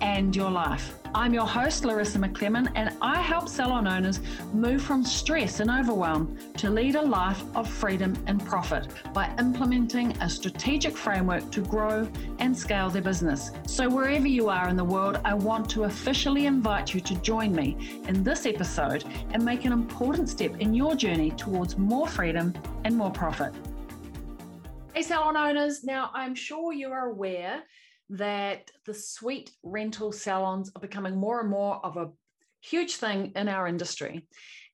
and 0.00 0.34
your 0.34 0.50
life. 0.50 0.94
I'm 1.12 1.34
your 1.34 1.46
host, 1.46 1.84
Larissa 1.84 2.20
McClellan, 2.20 2.68
and 2.76 2.96
I 3.02 3.20
help 3.20 3.48
salon 3.48 3.88
owners 3.88 4.20
move 4.52 4.80
from 4.80 5.04
stress 5.04 5.58
and 5.58 5.68
overwhelm 5.68 6.38
to 6.58 6.70
lead 6.70 6.94
a 6.94 7.02
life 7.02 7.42
of 7.56 7.68
freedom 7.68 8.16
and 8.28 8.44
profit 8.44 8.86
by 9.12 9.34
implementing 9.38 10.16
a 10.20 10.30
strategic 10.30 10.96
framework 10.96 11.50
to 11.50 11.62
grow 11.62 12.08
and 12.38 12.56
scale 12.56 12.90
their 12.90 13.02
business. 13.02 13.50
So, 13.66 13.88
wherever 13.88 14.28
you 14.28 14.48
are 14.48 14.68
in 14.68 14.76
the 14.76 14.84
world, 14.84 15.18
I 15.24 15.34
want 15.34 15.68
to 15.70 15.84
officially 15.84 16.46
invite 16.46 16.94
you 16.94 17.00
to 17.00 17.14
join 17.16 17.52
me 17.52 18.02
in 18.06 18.22
this 18.22 18.46
episode 18.46 19.04
and 19.32 19.44
make 19.44 19.64
an 19.64 19.72
important 19.72 20.28
step 20.28 20.60
in 20.60 20.72
your 20.74 20.94
journey 20.94 21.32
towards 21.32 21.76
more 21.76 22.06
freedom 22.06 22.54
and 22.84 22.96
more 22.96 23.10
profit. 23.10 23.52
Hey, 24.94 25.02
salon 25.02 25.36
owners. 25.36 25.82
Now, 25.82 26.10
I'm 26.14 26.34
sure 26.34 26.72
you 26.72 26.88
are 26.92 27.10
aware 27.10 27.64
that 28.10 28.70
the 28.86 28.94
suite 28.94 29.50
rental 29.62 30.12
salons 30.12 30.70
are 30.74 30.80
becoming 30.80 31.16
more 31.16 31.40
and 31.40 31.50
more 31.50 31.84
of 31.84 31.96
a 31.96 32.10
huge 32.60 32.96
thing 32.96 33.32
in 33.36 33.48
our 33.48 33.66
industry. 33.66 34.26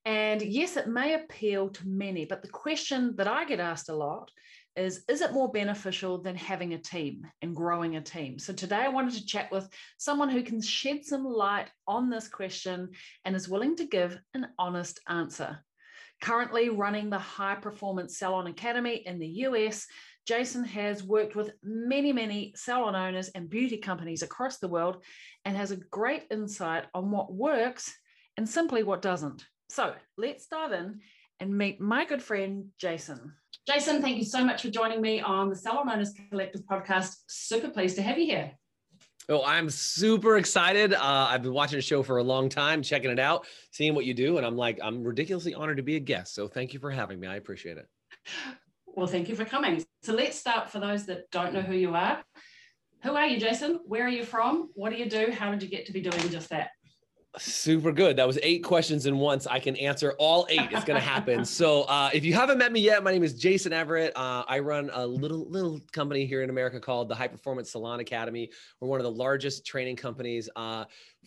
And 0.05 0.41
yes, 0.41 0.77
it 0.77 0.87
may 0.87 1.13
appeal 1.13 1.69
to 1.69 1.87
many, 1.87 2.25
but 2.25 2.41
the 2.41 2.47
question 2.47 3.13
that 3.17 3.27
I 3.27 3.45
get 3.45 3.59
asked 3.59 3.89
a 3.89 3.95
lot 3.95 4.31
is 4.75 5.03
Is 5.09 5.21
it 5.21 5.33
more 5.33 5.51
beneficial 5.51 6.21
than 6.21 6.35
having 6.35 6.73
a 6.73 6.77
team 6.77 7.25
and 7.41 7.55
growing 7.55 7.95
a 7.95 8.01
team? 8.01 8.39
So 8.39 8.53
today 8.53 8.77
I 8.77 8.87
wanted 8.89 9.15
to 9.15 9.25
chat 9.25 9.51
with 9.51 9.67
someone 9.97 10.29
who 10.29 10.43
can 10.43 10.61
shed 10.61 11.03
some 11.03 11.25
light 11.25 11.69
on 11.87 12.09
this 12.09 12.27
question 12.27 12.89
and 13.25 13.35
is 13.35 13.49
willing 13.49 13.75
to 13.77 13.85
give 13.85 14.17
an 14.33 14.47
honest 14.57 14.99
answer. 15.09 15.59
Currently 16.21 16.69
running 16.69 17.09
the 17.09 17.19
High 17.19 17.55
Performance 17.55 18.17
Salon 18.17 18.47
Academy 18.47 19.03
in 19.05 19.19
the 19.19 19.27
US, 19.27 19.85
Jason 20.27 20.65
has 20.65 21.03
worked 21.03 21.37
with 21.37 21.51
many, 21.63 22.11
many 22.11 22.51
salon 22.53 22.95
owners 22.95 23.29
and 23.29 23.49
beauty 23.49 23.77
companies 23.77 24.23
across 24.23 24.57
the 24.57 24.67
world 24.67 24.97
and 25.45 25.55
has 25.55 25.71
a 25.71 25.77
great 25.77 26.25
insight 26.29 26.83
on 26.93 27.11
what 27.11 27.33
works 27.33 27.93
and 28.35 28.47
simply 28.47 28.83
what 28.83 29.01
doesn't. 29.01 29.45
So 29.69 29.93
let's 30.17 30.45
dive 30.47 30.73
in 30.73 30.99
and 31.39 31.57
meet 31.57 31.79
my 31.79 32.03
good 32.03 32.21
friend, 32.21 32.65
Jason. 32.77 33.33
Jason, 33.65 34.01
thank 34.01 34.17
you 34.17 34.25
so 34.25 34.43
much 34.43 34.63
for 34.63 34.69
joining 34.69 35.01
me 35.01 35.21
on 35.21 35.49
the 35.49 35.55
Salon 35.55 35.89
Owners 35.89 36.13
Collective 36.29 36.61
podcast. 36.69 37.15
Super 37.27 37.69
pleased 37.69 37.95
to 37.95 38.01
have 38.01 38.17
you 38.17 38.25
here. 38.25 38.51
Oh, 39.29 39.45
I'm 39.45 39.69
super 39.69 40.37
excited. 40.37 40.93
Uh, 40.93 41.27
I've 41.29 41.43
been 41.43 41.53
watching 41.53 41.77
the 41.77 41.81
show 41.81 42.03
for 42.03 42.17
a 42.17 42.23
long 42.23 42.49
time, 42.49 42.81
checking 42.81 43.11
it 43.11 43.19
out, 43.19 43.45
seeing 43.71 43.95
what 43.95 44.03
you 44.03 44.13
do. 44.13 44.37
And 44.37 44.45
I'm 44.45 44.57
like, 44.57 44.77
I'm 44.83 45.03
ridiculously 45.03 45.53
honored 45.53 45.77
to 45.77 45.83
be 45.83 45.95
a 45.95 46.01
guest. 46.01 46.33
So 46.35 46.49
thank 46.49 46.73
you 46.73 46.79
for 46.79 46.91
having 46.91 47.17
me. 47.17 47.27
I 47.27 47.35
appreciate 47.35 47.77
it. 47.77 47.87
Well, 48.97 49.05
thank 49.05 49.29
you 49.29 49.35
for 49.35 49.45
coming. 49.45 49.85
So 50.01 50.11
let's 50.11 50.39
start 50.39 50.71
for 50.71 50.79
those 50.79 51.05
that 51.05 51.29
don't 51.29 51.53
know 51.53 51.61
who 51.61 51.75
you 51.75 51.93
are. 51.93 52.23
Who 53.03 53.15
are 53.15 53.27
you, 53.27 53.39
Jason? 53.39 53.79
Where 53.85 54.03
are 54.03 54.09
you 54.09 54.23
from? 54.23 54.71
What 54.73 54.89
do 54.89 54.95
you 54.97 55.07
do? 55.07 55.31
How 55.31 55.51
did 55.51 55.61
you 55.61 55.69
get 55.69 55.85
to 55.85 55.93
be 55.93 56.01
doing 56.01 56.31
just 56.31 56.49
that? 56.49 56.71
Super 57.37 57.91
good. 57.91 58.17
That 58.17 58.25
was 58.25 58.39
eight 58.41 58.63
questions 58.63 59.05
in 59.05 59.19
once. 59.19 59.45
I 59.45 59.59
can 59.59 59.75
answer 59.75 60.15
all 60.17 60.47
eight. 60.49 60.71
It's 60.71 60.83
going 60.83 60.99
to 60.99 61.07
happen. 61.07 61.45
so, 61.59 61.83
uh, 61.83 62.09
if 62.11 62.25
you 62.25 62.33
haven't 62.33 62.57
met 62.57 62.71
me 62.71 62.79
yet, 62.79 63.03
my 63.03 63.11
name 63.11 63.21
is 63.21 63.35
Jason 63.35 63.71
Everett. 63.71 64.17
Uh, 64.17 64.43
I 64.47 64.57
run 64.57 64.89
a 64.91 65.05
little 65.05 65.47
little 65.47 65.79
company 65.91 66.25
here 66.25 66.41
in 66.41 66.49
America 66.49 66.79
called 66.79 67.07
the 67.07 67.13
High 67.13 67.27
Performance 67.27 67.73
Salon 67.73 67.99
Academy. 67.99 68.49
We're 68.81 68.87
one 68.87 68.99
of 68.99 69.03
the 69.03 69.11
largest 69.11 69.63
training 69.63 69.97
companies 69.97 70.49
uh, 70.55 70.85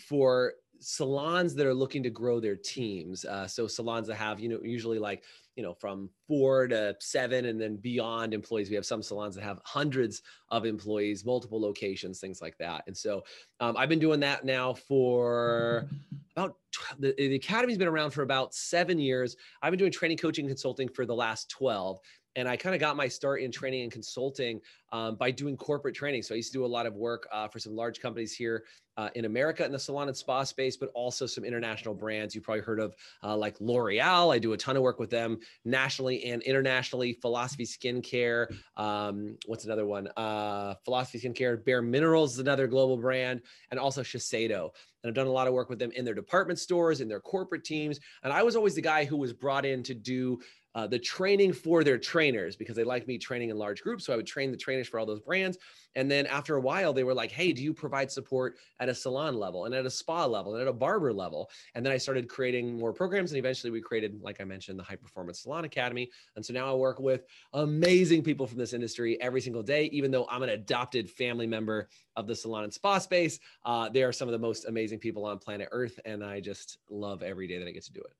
for 0.08 0.54
salons 0.80 1.54
that 1.54 1.66
are 1.66 1.74
looking 1.74 2.02
to 2.02 2.10
grow 2.10 2.40
their 2.40 2.56
teams. 2.56 3.24
Uh, 3.24 3.46
so 3.46 3.66
salons 3.66 4.08
that 4.08 4.16
have, 4.16 4.40
you 4.40 4.48
know, 4.48 4.58
usually 4.62 4.98
like, 4.98 5.24
you 5.56 5.62
know, 5.62 5.74
from 5.74 6.08
four 6.26 6.66
to 6.68 6.96
seven 7.00 7.46
and 7.46 7.60
then 7.60 7.76
beyond 7.76 8.32
employees. 8.32 8.70
We 8.70 8.76
have 8.76 8.86
some 8.86 9.02
salons 9.02 9.34
that 9.34 9.44
have 9.44 9.60
hundreds 9.64 10.22
of 10.48 10.64
employees, 10.64 11.24
multiple 11.24 11.60
locations, 11.60 12.18
things 12.18 12.40
like 12.40 12.56
that. 12.58 12.84
And 12.86 12.96
so 12.96 13.24
um, 13.60 13.76
I've 13.76 13.88
been 13.88 13.98
doing 13.98 14.20
that 14.20 14.44
now 14.44 14.72
for 14.72 15.88
about 16.36 16.56
the, 16.98 17.14
the 17.18 17.34
academy's 17.34 17.78
been 17.78 17.88
around 17.88 18.12
for 18.12 18.22
about 18.22 18.54
seven 18.54 18.98
years. 18.98 19.36
I've 19.62 19.72
been 19.72 19.78
doing 19.78 19.92
training, 19.92 20.18
coaching, 20.18 20.46
consulting 20.46 20.88
for 20.88 21.04
the 21.04 21.14
last 21.14 21.50
12 21.50 21.98
and 22.36 22.48
I 22.48 22.56
kind 22.56 22.74
of 22.74 22.80
got 22.80 22.96
my 22.96 23.08
start 23.08 23.42
in 23.42 23.50
training 23.50 23.82
and 23.82 23.92
consulting 23.92 24.60
um, 24.92 25.16
by 25.16 25.30
doing 25.30 25.56
corporate 25.56 25.94
training. 25.94 26.22
So 26.22 26.34
I 26.34 26.36
used 26.36 26.52
to 26.52 26.58
do 26.58 26.64
a 26.64 26.66
lot 26.66 26.86
of 26.86 26.94
work 26.94 27.28
uh, 27.32 27.48
for 27.48 27.58
some 27.58 27.74
large 27.74 28.00
companies 28.00 28.32
here 28.32 28.64
uh, 28.96 29.08
in 29.14 29.24
America 29.24 29.64
in 29.64 29.72
the 29.72 29.78
salon 29.78 30.08
and 30.08 30.16
spa 30.16 30.44
space, 30.44 30.76
but 30.76 30.90
also 30.94 31.26
some 31.26 31.44
international 31.44 31.94
brands 31.94 32.34
you 32.34 32.40
probably 32.40 32.60
heard 32.60 32.80
of, 32.80 32.94
uh, 33.22 33.36
like 33.36 33.56
L'Oreal. 33.60 34.34
I 34.34 34.38
do 34.38 34.52
a 34.52 34.56
ton 34.56 34.76
of 34.76 34.82
work 34.82 34.98
with 34.98 35.10
them 35.10 35.38
nationally 35.64 36.24
and 36.24 36.42
internationally. 36.42 37.14
Philosophy 37.14 37.64
Skincare. 37.64 38.54
Um, 38.76 39.36
what's 39.46 39.64
another 39.64 39.86
one? 39.86 40.08
Uh, 40.16 40.74
Philosophy 40.84 41.18
Skincare. 41.18 41.64
Bare 41.64 41.82
Minerals 41.82 42.34
is 42.34 42.38
another 42.40 42.66
global 42.66 42.96
brand, 42.96 43.40
and 43.70 43.80
also 43.80 44.02
Shiseido. 44.02 44.70
And 45.02 45.08
I've 45.08 45.14
done 45.14 45.28
a 45.28 45.32
lot 45.32 45.46
of 45.46 45.54
work 45.54 45.70
with 45.70 45.78
them 45.78 45.92
in 45.92 46.04
their 46.04 46.14
department 46.14 46.58
stores, 46.58 47.00
in 47.00 47.08
their 47.08 47.20
corporate 47.20 47.64
teams. 47.64 47.98
And 48.22 48.32
I 48.32 48.42
was 48.42 48.54
always 48.54 48.74
the 48.74 48.82
guy 48.82 49.06
who 49.06 49.16
was 49.16 49.32
brought 49.32 49.64
in 49.64 49.82
to 49.84 49.94
do 49.94 50.40
uh, 50.74 50.86
the 50.86 50.98
training 50.98 51.52
for 51.52 51.82
their 51.82 51.98
trainers 51.98 52.56
because 52.56 52.76
they 52.76 52.84
like 52.84 53.06
me 53.06 53.18
training 53.18 53.50
in 53.50 53.56
large 53.56 53.82
groups. 53.82 54.04
So 54.04 54.12
I 54.12 54.16
would 54.16 54.26
train 54.26 54.50
the 54.50 54.56
trainers 54.56 54.88
for 54.88 54.98
all 54.98 55.06
those 55.06 55.20
brands. 55.20 55.58
And 55.96 56.08
then 56.10 56.26
after 56.26 56.56
a 56.56 56.60
while, 56.60 56.92
they 56.92 57.02
were 57.02 57.14
like, 57.14 57.32
hey, 57.32 57.52
do 57.52 57.62
you 57.62 57.74
provide 57.74 58.10
support 58.10 58.56
at 58.78 58.88
a 58.88 58.94
salon 58.94 59.34
level 59.36 59.64
and 59.64 59.74
at 59.74 59.86
a 59.86 59.90
spa 59.90 60.24
level 60.24 60.54
and 60.54 60.62
at 60.62 60.68
a 60.68 60.72
barber 60.72 61.12
level? 61.12 61.50
And 61.74 61.84
then 61.84 61.92
I 61.92 61.96
started 61.96 62.28
creating 62.28 62.78
more 62.78 62.92
programs. 62.92 63.32
And 63.32 63.38
eventually 63.38 63.72
we 63.72 63.80
created, 63.80 64.20
like 64.22 64.40
I 64.40 64.44
mentioned, 64.44 64.78
the 64.78 64.84
High 64.84 64.96
Performance 64.96 65.40
Salon 65.40 65.64
Academy. 65.64 66.08
And 66.36 66.44
so 66.44 66.52
now 66.52 66.70
I 66.70 66.74
work 66.74 67.00
with 67.00 67.24
amazing 67.52 68.22
people 68.22 68.46
from 68.46 68.58
this 68.58 68.72
industry 68.72 69.20
every 69.20 69.40
single 69.40 69.62
day, 69.62 69.86
even 69.86 70.10
though 70.10 70.26
I'm 70.30 70.42
an 70.42 70.50
adopted 70.50 71.10
family 71.10 71.46
member 71.46 71.88
of 72.14 72.26
the 72.28 72.36
salon 72.36 72.64
and 72.64 72.72
spa 72.72 72.98
space. 72.98 73.40
Uh, 73.64 73.88
they 73.88 74.04
are 74.04 74.12
some 74.12 74.28
of 74.28 74.32
the 74.32 74.38
most 74.38 74.66
amazing 74.66 75.00
people 75.00 75.24
on 75.24 75.38
planet 75.38 75.68
Earth. 75.72 75.98
And 76.04 76.24
I 76.24 76.40
just 76.40 76.78
love 76.88 77.22
every 77.22 77.48
day 77.48 77.58
that 77.58 77.66
I 77.66 77.72
get 77.72 77.84
to 77.84 77.92
do 77.92 78.00
it. 78.00 78.12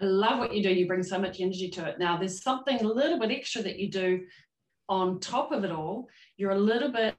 I 0.00 0.04
love 0.04 0.38
what 0.38 0.54
you 0.54 0.62
do. 0.62 0.70
You 0.72 0.86
bring 0.86 1.02
so 1.02 1.18
much 1.18 1.40
energy 1.40 1.68
to 1.70 1.86
it. 1.86 1.98
Now, 1.98 2.16
there's 2.16 2.42
something 2.42 2.80
a 2.80 2.86
little 2.86 3.18
bit 3.18 3.30
extra 3.30 3.62
that 3.62 3.78
you 3.78 3.90
do 3.90 4.24
on 4.88 5.20
top 5.20 5.52
of 5.52 5.64
it 5.64 5.70
all. 5.70 6.08
You're 6.36 6.52
a 6.52 6.58
little 6.58 6.90
bit 6.90 7.16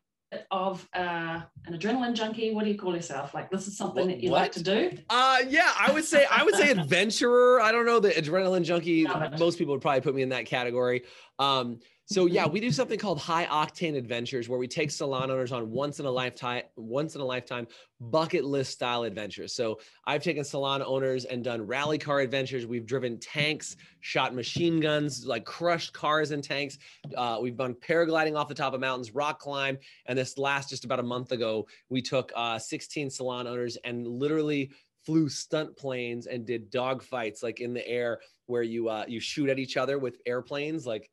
of 0.52 0.88
uh, 0.96 1.42
an 1.66 1.78
adrenaline 1.78 2.14
junkie. 2.14 2.54
What 2.54 2.64
do 2.64 2.72
you 2.72 2.78
call 2.78 2.96
yourself? 2.96 3.34
Like 3.34 3.50
this 3.50 3.68
is 3.68 3.78
something 3.78 4.06
what, 4.06 4.14
that 4.14 4.24
you 4.24 4.32
what? 4.32 4.42
like 4.42 4.52
to 4.54 4.64
do? 4.64 4.92
Uh, 5.10 5.38
yeah, 5.48 5.72
I 5.78 5.92
would 5.92 6.06
say 6.06 6.26
I 6.30 6.44
would 6.44 6.56
say 6.56 6.70
adventurer. 6.70 7.62
I 7.62 7.72
don't 7.72 7.86
know 7.86 8.00
the 8.00 8.12
adrenaline 8.12 8.64
junkie. 8.64 9.08
Most 9.40 9.58
people 9.58 9.74
would 9.74 9.82
probably 9.82 10.02
put 10.02 10.16
me 10.16 10.22
in 10.22 10.30
that 10.30 10.46
category. 10.46 11.04
Um, 11.40 11.80
so 12.12 12.26
yeah, 12.26 12.48
we 12.48 12.60
do 12.60 12.72
something 12.72 12.98
called 12.98 13.20
high 13.20 13.46
octane 13.46 13.96
adventures 13.96 14.50
where 14.50 14.58
we 14.58 14.68
take 14.68 14.90
salon 14.90 15.30
owners 15.30 15.52
on 15.52 15.70
once 15.70 16.00
in 16.00 16.08
a 16.08 16.12
lifetime, 16.12 16.64
once 16.76 17.14
in 17.14 17.22
a 17.22 17.26
lifetime 17.26 17.68
bucket 18.02 18.46
list 18.46 18.72
style 18.72 19.04
adventures. 19.04 19.54
So 19.54 19.80
I've 20.08 20.24
taken 20.24 20.44
salon 20.44 20.82
owners 20.82 21.26
and 21.26 21.44
done 21.44 21.68
rally 21.68 22.00
car 22.00 22.22
adventures. 22.22 22.66
We've 22.66 22.88
driven 22.88 23.20
tanks, 23.20 23.76
shot 24.00 24.34
machine 24.34 24.80
guns, 24.80 25.24
like 25.24 25.46
crushed 25.46 25.94
cars 25.94 26.32
and 26.32 26.44
tanks. 26.44 26.80
Uh, 27.16 27.38
we've 27.40 27.56
done 27.56 27.76
paragliding 27.76 28.36
off 28.36 28.48
the 28.48 28.56
top 28.56 28.74
of 28.74 28.80
mountains, 28.80 29.14
rock 29.14 29.40
climb, 29.40 29.78
and 30.08 30.18
this 30.18 30.40
last 30.40 30.72
just 30.72 30.86
about 30.86 31.00
a 31.00 31.04
month 31.04 31.32
ago, 31.32 31.68
we 31.90 32.02
took 32.02 32.32
uh, 32.36 32.58
16 32.58 33.12
salon 33.12 33.46
owners 33.46 33.78
and 33.84 34.08
literally 34.08 34.72
flew 35.06 35.30
stunt 35.30 35.78
planes 35.78 36.26
and 36.26 36.48
did 36.48 36.72
dog 36.72 37.04
fights 37.04 37.44
like 37.44 37.62
in 37.62 37.74
the 37.74 37.88
air 37.88 38.20
where 38.48 38.64
you 38.64 38.90
uh, 38.90 39.06
you 39.08 39.20
shoot 39.20 39.50
at 39.50 39.60
each 39.60 39.78
other 39.78 40.00
with 40.00 40.18
airplanes 40.26 40.88
like 40.88 41.10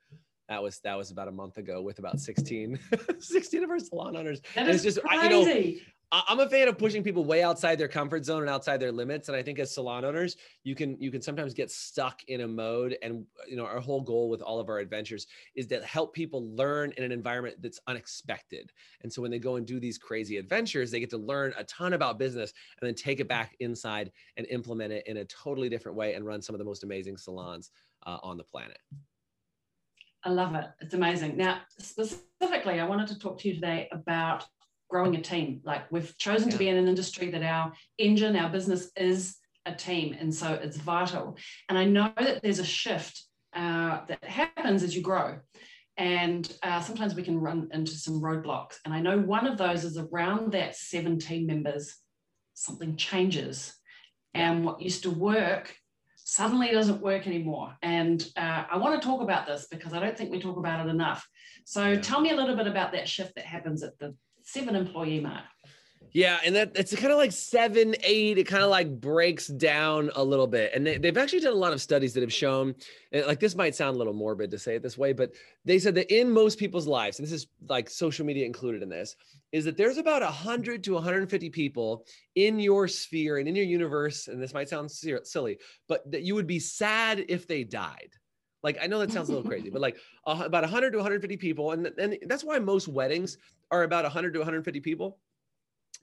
that 0.48 0.62
was 0.62 0.78
that 0.80 0.96
was 0.96 1.10
about 1.10 1.28
a 1.28 1.32
month 1.32 1.58
ago 1.58 1.82
with 1.82 1.98
about 1.98 2.20
16 2.20 2.78
16 3.18 3.64
of 3.64 3.70
our 3.70 3.78
salon 3.78 4.16
owners 4.16 4.40
that 4.54 4.68
is 4.68 4.84
it's 4.84 4.96
just 4.96 5.06
crazy. 5.06 5.20
I, 5.20 5.30
you 5.30 5.74
know 5.74 5.80
I'm 6.12 6.38
a 6.38 6.48
fan 6.48 6.68
of 6.68 6.78
pushing 6.78 7.02
people 7.02 7.24
way 7.24 7.42
outside 7.42 7.78
their 7.78 7.88
comfort 7.88 8.24
zone 8.24 8.42
and 8.42 8.50
outside 8.50 8.78
their 8.78 8.92
limits. 8.92 9.28
And 9.28 9.36
I 9.36 9.42
think 9.42 9.58
as 9.58 9.74
salon 9.74 10.04
owners, 10.04 10.36
you 10.62 10.76
can 10.76 10.96
you 11.00 11.10
can 11.10 11.20
sometimes 11.20 11.52
get 11.52 11.68
stuck 11.68 12.22
in 12.28 12.42
a 12.42 12.48
mode. 12.48 12.96
And 13.02 13.26
you 13.48 13.56
know, 13.56 13.66
our 13.66 13.80
whole 13.80 14.00
goal 14.00 14.28
with 14.28 14.40
all 14.40 14.60
of 14.60 14.68
our 14.68 14.78
adventures 14.78 15.26
is 15.56 15.66
to 15.68 15.84
help 15.84 16.14
people 16.14 16.48
learn 16.54 16.92
in 16.96 17.02
an 17.02 17.10
environment 17.10 17.56
that's 17.60 17.80
unexpected. 17.88 18.70
And 19.02 19.12
so 19.12 19.20
when 19.20 19.32
they 19.32 19.40
go 19.40 19.56
and 19.56 19.66
do 19.66 19.80
these 19.80 19.98
crazy 19.98 20.36
adventures, 20.36 20.92
they 20.92 21.00
get 21.00 21.10
to 21.10 21.18
learn 21.18 21.52
a 21.58 21.64
ton 21.64 21.92
about 21.92 22.20
business 22.20 22.52
and 22.80 22.86
then 22.86 22.94
take 22.94 23.18
it 23.18 23.28
back 23.28 23.56
inside 23.58 24.12
and 24.36 24.46
implement 24.48 24.92
it 24.92 25.04
in 25.08 25.16
a 25.16 25.24
totally 25.24 25.68
different 25.68 25.98
way 25.98 26.14
and 26.14 26.24
run 26.24 26.40
some 26.40 26.54
of 26.54 26.60
the 26.60 26.64
most 26.64 26.84
amazing 26.84 27.16
salons 27.16 27.72
uh, 28.06 28.18
on 28.22 28.36
the 28.36 28.44
planet. 28.44 28.78
I 30.26 30.30
love 30.30 30.56
it. 30.56 30.66
It's 30.80 30.92
amazing. 30.92 31.36
Now, 31.36 31.60
specifically, 31.78 32.80
I 32.80 32.84
wanted 32.88 33.06
to 33.08 33.18
talk 33.18 33.38
to 33.38 33.48
you 33.48 33.54
today 33.54 33.88
about 33.92 34.44
growing 34.90 35.14
a 35.14 35.22
team. 35.22 35.60
Like 35.64 35.90
we've 35.92 36.18
chosen 36.18 36.48
yeah. 36.48 36.52
to 36.52 36.58
be 36.58 36.68
in 36.68 36.76
an 36.76 36.88
industry 36.88 37.30
that 37.30 37.44
our 37.44 37.72
engine, 37.98 38.34
our 38.34 38.50
business 38.50 38.90
is 38.96 39.36
a 39.66 39.72
team. 39.72 40.16
And 40.18 40.34
so 40.34 40.54
it's 40.54 40.78
vital. 40.78 41.36
And 41.68 41.78
I 41.78 41.84
know 41.84 42.12
that 42.18 42.42
there's 42.42 42.58
a 42.58 42.64
shift 42.64 43.22
uh, 43.54 44.00
that 44.08 44.24
happens 44.24 44.82
as 44.82 44.96
you 44.96 45.02
grow. 45.02 45.38
And 45.96 46.52
uh, 46.64 46.80
sometimes 46.80 47.14
we 47.14 47.22
can 47.22 47.38
run 47.38 47.68
into 47.72 47.92
some 47.92 48.20
roadblocks. 48.20 48.78
And 48.84 48.92
I 48.92 49.00
know 49.00 49.20
one 49.20 49.46
of 49.46 49.56
those 49.56 49.84
is 49.84 49.96
around 49.96 50.52
that 50.52 50.74
17 50.74 51.46
members, 51.46 51.94
something 52.54 52.96
changes 52.96 53.76
and 54.34 54.64
what 54.64 54.82
used 54.82 55.04
to 55.04 55.10
work 55.10 55.72
suddenly 56.28 56.72
doesn't 56.72 57.00
work 57.00 57.24
anymore. 57.28 57.76
And 57.82 58.20
uh, 58.36 58.64
I 58.68 58.78
want 58.78 59.00
to 59.00 59.06
talk 59.06 59.22
about 59.22 59.46
this 59.46 59.68
because 59.70 59.92
I 59.92 60.00
don't 60.00 60.18
think 60.18 60.32
we 60.32 60.40
talk 60.40 60.56
about 60.56 60.84
it 60.84 60.90
enough. 60.90 61.24
So 61.64 61.86
yeah. 61.86 62.00
tell 62.00 62.20
me 62.20 62.32
a 62.32 62.34
little 62.34 62.56
bit 62.56 62.66
about 62.66 62.90
that 62.92 63.08
shift 63.08 63.36
that 63.36 63.44
happens 63.44 63.84
at 63.84 63.96
the 64.00 64.12
seven 64.42 64.74
employee 64.74 65.20
mark. 65.20 65.44
Yeah, 66.12 66.38
and 66.44 66.56
that 66.56 66.72
it's 66.74 66.94
kind 66.94 67.12
of 67.12 67.18
like 67.18 67.32
seven, 67.32 67.94
eight. 68.02 68.38
It 68.38 68.44
kind 68.44 68.62
of 68.62 68.70
like 68.70 69.00
breaks 69.00 69.46
down 69.46 70.10
a 70.14 70.22
little 70.22 70.46
bit, 70.46 70.72
and 70.74 70.86
they, 70.86 70.98
have 71.02 71.16
actually 71.16 71.40
done 71.40 71.52
a 71.52 71.56
lot 71.56 71.72
of 71.72 71.80
studies 71.80 72.14
that 72.14 72.22
have 72.22 72.32
shown, 72.32 72.74
like 73.12 73.40
this 73.40 73.54
might 73.54 73.74
sound 73.74 73.96
a 73.96 73.98
little 73.98 74.12
morbid 74.12 74.50
to 74.50 74.58
say 74.58 74.76
it 74.76 74.82
this 74.82 74.96
way, 74.96 75.12
but 75.12 75.32
they 75.64 75.78
said 75.78 75.94
that 75.96 76.14
in 76.14 76.30
most 76.30 76.58
people's 76.58 76.86
lives, 76.86 77.18
and 77.18 77.26
this 77.26 77.32
is 77.32 77.46
like 77.68 77.90
social 77.90 78.24
media 78.24 78.46
included 78.46 78.82
in 78.82 78.88
this, 78.88 79.16
is 79.52 79.64
that 79.64 79.76
there's 79.76 79.98
about 79.98 80.22
100 80.22 80.82
to 80.84 80.94
150 80.94 81.50
people 81.50 82.04
in 82.34 82.58
your 82.58 82.88
sphere 82.88 83.38
and 83.38 83.48
in 83.48 83.56
your 83.56 83.64
universe, 83.64 84.28
and 84.28 84.42
this 84.42 84.54
might 84.54 84.68
sound 84.68 84.90
silly, 84.90 85.58
but 85.88 86.10
that 86.10 86.22
you 86.22 86.34
would 86.34 86.46
be 86.46 86.58
sad 86.58 87.24
if 87.28 87.46
they 87.46 87.64
died. 87.64 88.10
Like 88.62 88.78
I 88.82 88.86
know 88.86 88.98
that 88.98 89.12
sounds 89.12 89.28
a 89.28 89.32
little 89.32 89.48
crazy, 89.48 89.70
but 89.70 89.80
like 89.80 89.96
uh, 90.26 90.42
about 90.44 90.62
100 90.62 90.90
to 90.92 90.96
150 90.98 91.36
people, 91.36 91.72
and 91.72 91.86
and 91.98 92.18
that's 92.26 92.42
why 92.42 92.58
most 92.58 92.88
weddings 92.88 93.38
are 93.70 93.82
about 93.82 94.04
100 94.04 94.32
to 94.32 94.38
150 94.38 94.80
people 94.80 95.18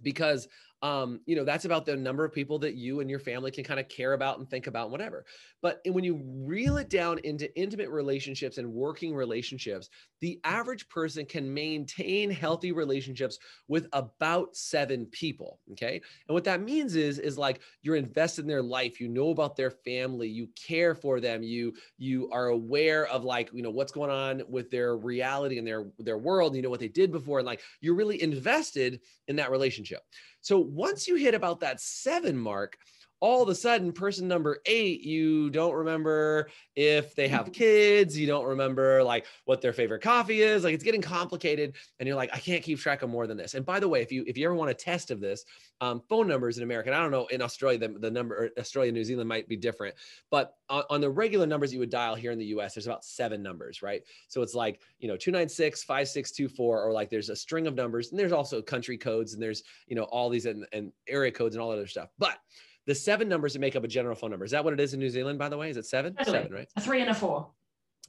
because 0.01 0.47
um, 0.83 1.21
you 1.25 1.35
know 1.35 1.45
that's 1.45 1.65
about 1.65 1.85
the 1.85 1.95
number 1.95 2.25
of 2.25 2.33
people 2.33 2.59
that 2.59 2.75
you 2.75 2.99
and 2.99 3.09
your 3.09 3.19
family 3.19 3.49
can 3.49 3.63
kind 3.63 3.79
of 3.79 3.87
care 3.87 4.13
about 4.13 4.37
and 4.37 4.49
think 4.49 4.67
about 4.67 4.83
and 4.83 4.91
whatever. 4.91 5.25
But 5.61 5.79
when 5.87 6.03
you 6.03 6.21
reel 6.45 6.77
it 6.77 6.89
down 6.89 7.19
into 7.23 7.53
intimate 7.57 7.89
relationships 7.89 8.57
and 8.57 8.71
working 8.71 9.15
relationships 9.15 9.89
the 10.21 10.39
average 10.45 10.87
person 10.87 11.25
can 11.25 11.53
maintain 11.53 12.29
healthy 12.29 12.71
relationships 12.71 13.39
with 13.67 13.87
about 13.93 14.55
seven 14.55 15.05
people 15.07 15.59
okay? 15.71 16.01
And 16.27 16.33
what 16.33 16.43
that 16.45 16.61
means 16.61 16.95
is 16.95 17.19
is 17.19 17.37
like 17.37 17.61
you're 17.81 17.95
invested 17.95 18.41
in 18.41 18.47
their 18.47 18.61
life 18.61 18.99
you 18.99 19.07
know 19.07 19.29
about 19.29 19.55
their 19.55 19.71
family 19.71 20.27
you 20.27 20.47
care 20.55 20.95
for 20.95 21.19
them 21.19 21.43
you 21.43 21.73
you 21.97 22.29
are 22.31 22.47
aware 22.47 23.07
of 23.07 23.23
like 23.23 23.49
you 23.53 23.61
know 23.61 23.71
what's 23.71 23.91
going 23.91 24.11
on 24.11 24.43
with 24.49 24.69
their 24.69 24.97
reality 24.97 25.57
and 25.57 25.67
their 25.67 25.87
their 25.99 26.17
world 26.17 26.55
you 26.55 26.61
know 26.61 26.69
what 26.69 26.79
they 26.79 26.87
did 26.87 27.11
before 27.11 27.39
and 27.39 27.45
like 27.45 27.61
you're 27.81 27.95
really 27.95 28.21
invested 28.21 28.99
in 29.27 29.35
that 29.37 29.51
relationship 29.51 30.01
so 30.43 30.59
once 30.59 31.07
you 31.07 31.15
hit 31.15 31.33
about 31.33 31.61
that 31.61 31.79
seven 31.79 32.37
mark, 32.37 32.77
all 33.23 33.41
of 33.41 33.47
a 33.47 33.55
sudden 33.55 33.93
person 33.93 34.27
number 34.27 34.57
eight 34.65 34.99
you 34.99 35.49
don't 35.49 35.73
remember 35.73 36.49
if 36.75 37.15
they 37.15 37.29
have 37.29 37.53
kids 37.53 38.19
you 38.19 38.27
don't 38.27 38.45
remember 38.45 39.01
like 39.01 39.25
what 39.45 39.61
their 39.61 39.71
favorite 39.71 40.01
coffee 40.01 40.41
is 40.41 40.65
like 40.65 40.73
it's 40.73 40.83
getting 40.83 41.01
complicated 41.01 41.73
and 41.99 42.07
you're 42.07 42.17
like 42.17 42.29
i 42.33 42.37
can't 42.37 42.63
keep 42.63 42.77
track 42.77 43.01
of 43.01 43.09
more 43.09 43.25
than 43.25 43.37
this. 43.37 43.53
And 43.53 43.65
by 43.65 43.79
the 43.79 43.87
way 43.87 44.01
if 44.01 44.11
you 44.11 44.25
if 44.27 44.37
you 44.37 44.45
ever 44.45 44.55
want 44.55 44.71
a 44.71 44.73
test 44.73 45.09
of 45.09 45.21
this 45.21 45.45
um, 45.79 46.01
phone 46.09 46.27
numbers 46.27 46.57
in 46.57 46.63
america 46.63 46.89
and 46.89 46.95
i 46.97 47.01
don't 47.01 47.11
know 47.11 47.25
in 47.27 47.41
australia 47.41 47.79
the, 47.79 47.87
the 47.99 48.11
number 48.11 48.49
australia 48.59 48.91
new 48.91 49.03
zealand 49.03 49.29
might 49.29 49.47
be 49.47 49.55
different 49.55 49.95
but 50.29 50.55
on, 50.69 50.83
on, 50.89 51.01
the 51.01 51.09
regular 51.09 51.45
numbers 51.45 51.73
you 51.73 51.79
would 51.79 51.89
dial 51.89 52.15
here 52.15 52.31
in 52.31 52.39
the 52.39 52.45
us 52.45 52.73
there's 52.73 52.87
about 52.87 53.05
seven 53.05 53.41
numbers 53.41 53.81
right? 53.81 54.01
So 54.27 54.41
it's 54.41 54.55
like 54.55 54.81
you 54.99 55.07
know 55.07 55.17
296 55.17 55.83
5624 55.83 56.83
or 56.83 56.91
like 56.91 57.09
there's 57.09 57.29
a 57.29 57.35
string 57.35 57.67
of 57.67 57.75
numbers 57.75 58.09
and 58.09 58.19
there's 58.19 58.31
also 58.31 58.61
country 58.61 58.97
codes 58.97 59.33
and 59.33 59.41
there's 59.41 59.63
you 59.87 59.95
know 59.95 60.03
all 60.03 60.29
these 60.29 60.45
and, 60.45 60.65
and 60.73 60.91
area 61.07 61.31
codes 61.31 61.55
and 61.55 61.61
all 61.61 61.69
that 61.69 61.77
other 61.77 61.87
stuff. 61.87 62.09
But 62.17 62.37
the 62.85 62.95
seven 62.95 63.29
numbers 63.29 63.53
that 63.53 63.59
make 63.59 63.75
up 63.75 63.83
a 63.83 63.87
general 63.87 64.15
phone 64.15 64.31
number. 64.31 64.45
Is 64.45 64.51
that 64.51 64.63
what 64.63 64.73
it 64.73 64.79
is 64.79 64.93
in 64.93 64.99
New 64.99 65.09
Zealand, 65.09 65.39
by 65.39 65.49
the 65.49 65.57
way? 65.57 65.69
Is 65.69 65.77
it 65.77 65.85
seven? 65.85 66.15
Totally. 66.15 66.37
Seven, 66.37 66.53
right? 66.53 66.67
A 66.75 66.81
three 66.81 67.01
and 67.01 67.09
a 67.09 67.13
four. 67.13 67.49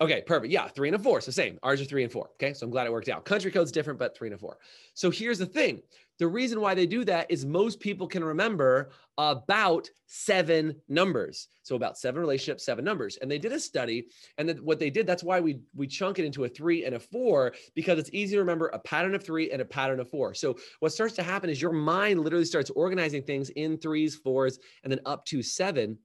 Okay, 0.00 0.22
perfect. 0.26 0.52
Yeah, 0.52 0.66
three 0.66 0.88
and 0.88 0.96
a 0.96 0.98
four. 0.98 1.20
So 1.20 1.30
same. 1.30 1.58
Ours 1.62 1.80
are 1.80 1.84
three 1.84 2.02
and 2.02 2.12
four. 2.12 2.30
Okay, 2.34 2.52
so 2.52 2.66
I'm 2.66 2.70
glad 2.70 2.86
it 2.86 2.92
worked 2.92 3.08
out. 3.08 3.24
Country 3.24 3.52
code's 3.52 3.70
different, 3.70 3.98
but 3.98 4.16
three 4.16 4.28
and 4.28 4.34
a 4.34 4.38
four. 4.38 4.58
So 4.94 5.10
here's 5.10 5.38
the 5.38 5.46
thing 5.46 5.82
the 6.18 6.26
reason 6.26 6.60
why 6.60 6.74
they 6.74 6.86
do 6.86 7.04
that 7.04 7.30
is 7.30 7.44
most 7.44 7.80
people 7.80 8.06
can 8.06 8.22
remember 8.22 8.90
about 9.18 9.88
seven 10.06 10.76
numbers. 10.88 11.48
So 11.62 11.76
about 11.76 11.98
seven 11.98 12.20
relationships, 12.20 12.64
seven 12.64 12.84
numbers. 12.84 13.16
And 13.20 13.30
they 13.30 13.38
did 13.38 13.52
a 13.52 13.60
study, 13.60 14.06
and 14.38 14.48
then 14.48 14.58
what 14.58 14.78
they 14.78 14.90
did, 14.90 15.06
that's 15.06 15.24
why 15.24 15.40
we 15.40 15.60
we 15.74 15.86
chunk 15.86 16.18
it 16.18 16.24
into 16.24 16.44
a 16.44 16.48
three 16.48 16.84
and 16.84 16.94
a 16.94 17.00
four, 17.00 17.54
because 17.74 17.98
it's 17.98 18.10
easy 18.12 18.34
to 18.34 18.40
remember 18.40 18.68
a 18.68 18.78
pattern 18.78 19.14
of 19.14 19.24
three 19.24 19.50
and 19.50 19.62
a 19.62 19.64
pattern 19.64 20.00
of 20.00 20.10
four. 20.10 20.34
So 20.34 20.56
what 20.80 20.92
starts 20.92 21.14
to 21.14 21.22
happen 21.22 21.50
is 21.50 21.60
your 21.60 21.72
mind 21.72 22.20
literally 22.20 22.44
starts 22.44 22.70
organizing 22.70 23.22
things 23.22 23.50
in 23.50 23.78
threes, 23.78 24.16
fours, 24.16 24.58
and 24.82 24.92
then 24.92 25.00
up 25.06 25.24
to 25.26 25.42
seven 25.42 25.98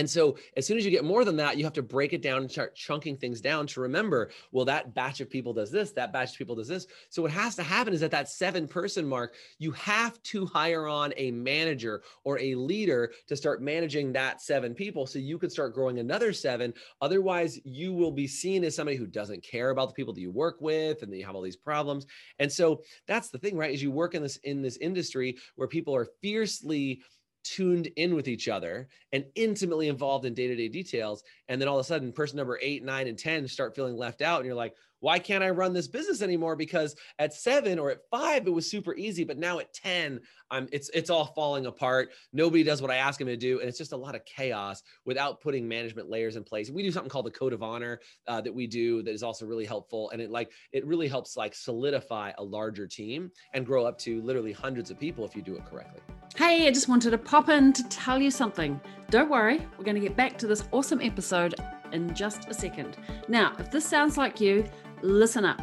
and 0.00 0.08
so, 0.08 0.38
as 0.56 0.66
soon 0.66 0.78
as 0.78 0.84
you 0.86 0.90
get 0.90 1.04
more 1.04 1.26
than 1.26 1.36
that, 1.36 1.58
you 1.58 1.64
have 1.64 1.74
to 1.74 1.82
break 1.82 2.14
it 2.14 2.22
down 2.22 2.40
and 2.40 2.50
start 2.50 2.74
chunking 2.74 3.18
things 3.18 3.42
down 3.42 3.66
to 3.66 3.82
remember, 3.82 4.30
well, 4.50 4.64
that 4.64 4.94
batch 4.94 5.20
of 5.20 5.28
people 5.28 5.52
does 5.52 5.70
this, 5.70 5.92
that 5.92 6.10
batch 6.10 6.32
of 6.32 6.38
people 6.38 6.56
does 6.56 6.68
this. 6.68 6.86
So, 7.10 7.20
what 7.20 7.30
has 7.32 7.54
to 7.56 7.62
happen 7.62 7.92
is 7.92 8.02
at 8.02 8.10
that 8.12 8.30
seven 8.30 8.66
person 8.66 9.06
mark, 9.06 9.34
you 9.58 9.72
have 9.72 10.20
to 10.22 10.46
hire 10.46 10.88
on 10.88 11.12
a 11.18 11.32
manager 11.32 12.02
or 12.24 12.38
a 12.38 12.54
leader 12.54 13.12
to 13.26 13.36
start 13.36 13.60
managing 13.60 14.10
that 14.14 14.40
seven 14.40 14.72
people 14.74 15.06
so 15.06 15.18
you 15.18 15.36
could 15.36 15.52
start 15.52 15.74
growing 15.74 15.98
another 15.98 16.32
seven. 16.32 16.72
Otherwise, 17.02 17.60
you 17.64 17.92
will 17.92 18.10
be 18.10 18.26
seen 18.26 18.64
as 18.64 18.74
somebody 18.74 18.96
who 18.96 19.06
doesn't 19.06 19.42
care 19.42 19.68
about 19.68 19.88
the 19.88 19.94
people 19.94 20.14
that 20.14 20.22
you 20.22 20.30
work 20.30 20.62
with 20.62 21.02
and 21.02 21.12
that 21.12 21.18
you 21.18 21.26
have 21.26 21.34
all 21.34 21.42
these 21.42 21.56
problems. 21.56 22.06
And 22.38 22.50
so, 22.50 22.80
that's 23.06 23.28
the 23.28 23.38
thing, 23.38 23.54
right? 23.54 23.74
Is 23.74 23.82
you 23.82 23.90
work 23.90 24.14
in 24.14 24.22
this 24.22 24.36
in 24.44 24.62
this 24.62 24.78
industry 24.78 25.36
where 25.56 25.68
people 25.68 25.94
are 25.94 26.08
fiercely 26.22 27.02
tuned 27.42 27.88
in 27.96 28.14
with 28.14 28.28
each 28.28 28.48
other 28.48 28.88
and 29.12 29.24
intimately 29.34 29.88
involved 29.88 30.24
in 30.24 30.34
day-to-day 30.34 30.68
details. 30.68 31.22
And 31.48 31.60
then 31.60 31.68
all 31.68 31.78
of 31.78 31.84
a 31.84 31.88
sudden 31.88 32.12
person 32.12 32.36
number 32.36 32.58
eight 32.62 32.84
nine 32.84 33.08
and 33.08 33.18
ten 33.18 33.46
start 33.48 33.74
feeling 33.74 33.96
left 33.96 34.22
out 34.22 34.38
and 34.38 34.46
you're 34.46 34.54
like 34.54 34.74
why 35.00 35.18
can't 35.18 35.42
I 35.42 35.50
run 35.50 35.72
this 35.72 35.88
business 35.88 36.22
anymore? 36.22 36.56
Because 36.56 36.94
at 37.18 37.34
seven 37.34 37.78
or 37.78 37.90
at 37.90 38.00
five, 38.10 38.46
it 38.46 38.50
was 38.50 38.70
super 38.70 38.94
easy, 38.94 39.24
but 39.24 39.38
now 39.38 39.58
at 39.58 39.72
10, 39.74 40.20
I'm 40.50 40.68
it's 40.72 40.90
it's 40.94 41.10
all 41.10 41.26
falling 41.26 41.66
apart. 41.66 42.10
Nobody 42.32 42.62
does 42.62 42.82
what 42.82 42.90
I 42.90 42.96
ask 42.96 43.18
them 43.18 43.28
to 43.28 43.36
do. 43.36 43.60
And 43.60 43.68
it's 43.68 43.78
just 43.78 43.92
a 43.92 43.96
lot 43.96 44.14
of 44.14 44.24
chaos 44.24 44.82
without 45.04 45.40
putting 45.40 45.66
management 45.66 46.10
layers 46.10 46.36
in 46.36 46.44
place. 46.44 46.70
We 46.70 46.82
do 46.82 46.90
something 46.92 47.10
called 47.10 47.26
the 47.26 47.30
code 47.30 47.52
of 47.52 47.62
honor 47.62 48.00
uh, 48.26 48.40
that 48.40 48.54
we 48.54 48.66
do 48.66 49.02
that 49.02 49.12
is 49.12 49.22
also 49.22 49.46
really 49.46 49.64
helpful. 49.64 50.10
And 50.10 50.20
it 50.20 50.30
like 50.30 50.52
it 50.72 50.84
really 50.86 51.08
helps 51.08 51.36
like 51.36 51.54
solidify 51.54 52.32
a 52.38 52.42
larger 52.42 52.86
team 52.86 53.30
and 53.54 53.64
grow 53.64 53.86
up 53.86 53.98
to 53.98 54.20
literally 54.22 54.52
hundreds 54.52 54.90
of 54.90 54.98
people 54.98 55.24
if 55.24 55.34
you 55.34 55.42
do 55.42 55.54
it 55.54 55.64
correctly. 55.64 56.00
Hey, 56.36 56.66
I 56.66 56.70
just 56.70 56.88
wanted 56.88 57.10
to 57.10 57.18
pop 57.18 57.48
in 57.48 57.72
to 57.72 57.82
tell 57.88 58.20
you 58.20 58.30
something. 58.30 58.80
Don't 59.10 59.30
worry, 59.30 59.66
we're 59.76 59.84
going 59.84 59.96
to 59.96 60.00
get 60.00 60.16
back 60.16 60.38
to 60.38 60.46
this 60.46 60.64
awesome 60.72 61.00
episode 61.00 61.54
in 61.92 62.14
just 62.14 62.48
a 62.48 62.54
second. 62.54 62.96
Now, 63.28 63.52
if 63.58 63.70
this 63.70 63.84
sounds 63.84 64.16
like 64.16 64.40
you, 64.40 64.64
listen 65.02 65.44
up. 65.44 65.60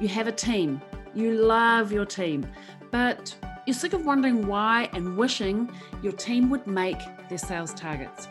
You 0.00 0.08
have 0.08 0.26
a 0.26 0.32
team, 0.32 0.80
you 1.14 1.32
love 1.32 1.92
your 1.92 2.04
team, 2.04 2.46
but 2.90 3.34
you're 3.66 3.74
sick 3.74 3.92
of 3.92 4.04
wondering 4.04 4.46
why 4.46 4.88
and 4.92 5.16
wishing 5.16 5.70
your 6.02 6.12
team 6.12 6.50
would 6.50 6.66
make 6.66 6.98
their 7.28 7.38
sales 7.38 7.72
targets. 7.74 8.28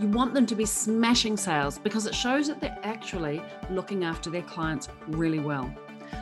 You 0.00 0.08
want 0.08 0.34
them 0.34 0.44
to 0.46 0.54
be 0.54 0.66
smashing 0.66 1.36
sales 1.36 1.78
because 1.78 2.06
it 2.06 2.14
shows 2.14 2.48
that 2.48 2.60
they're 2.60 2.78
actually 2.82 3.40
looking 3.70 4.04
after 4.04 4.28
their 4.28 4.42
clients 4.42 4.88
really 5.06 5.38
well. 5.38 5.72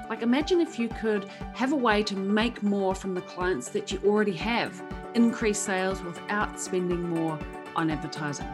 Like, 0.08 0.22
imagine 0.22 0.60
if 0.60 0.78
you 0.78 0.88
could 0.88 1.24
have 1.54 1.72
a 1.72 1.76
way 1.76 2.02
to 2.02 2.14
make 2.16 2.62
more 2.62 2.94
from 2.94 3.14
the 3.14 3.22
clients 3.22 3.68
that 3.70 3.90
you 3.90 4.00
already 4.04 4.34
have, 4.34 4.82
increase 5.14 5.58
sales 5.58 6.02
without 6.02 6.60
spending 6.60 7.08
more 7.08 7.38
on 7.74 7.90
advertising. 7.90 8.46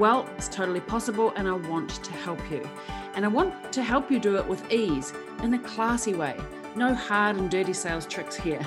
Well, 0.00 0.26
it's 0.38 0.48
totally 0.48 0.80
possible, 0.80 1.30
and 1.36 1.46
I 1.46 1.52
want 1.52 1.90
to 2.02 2.12
help 2.12 2.40
you. 2.50 2.66
And 3.14 3.22
I 3.22 3.28
want 3.28 3.70
to 3.74 3.82
help 3.82 4.10
you 4.10 4.18
do 4.18 4.38
it 4.38 4.46
with 4.48 4.72
ease 4.72 5.12
in 5.42 5.52
a 5.52 5.58
classy 5.58 6.14
way. 6.14 6.40
No 6.74 6.94
hard 6.94 7.36
and 7.36 7.50
dirty 7.50 7.74
sales 7.74 8.06
tricks 8.06 8.34
here. 8.34 8.66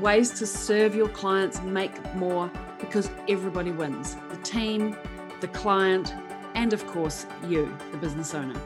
Ways 0.00 0.30
to 0.40 0.44
serve 0.44 0.96
your 0.96 1.08
clients, 1.08 1.62
make 1.62 1.92
more 2.16 2.50
because 2.80 3.08
everybody 3.28 3.70
wins 3.70 4.16
the 4.28 4.38
team, 4.38 4.96
the 5.40 5.46
client, 5.46 6.12
and 6.56 6.72
of 6.72 6.84
course, 6.88 7.26
you, 7.48 7.72
the 7.92 7.98
business 7.98 8.34
owner. 8.34 8.60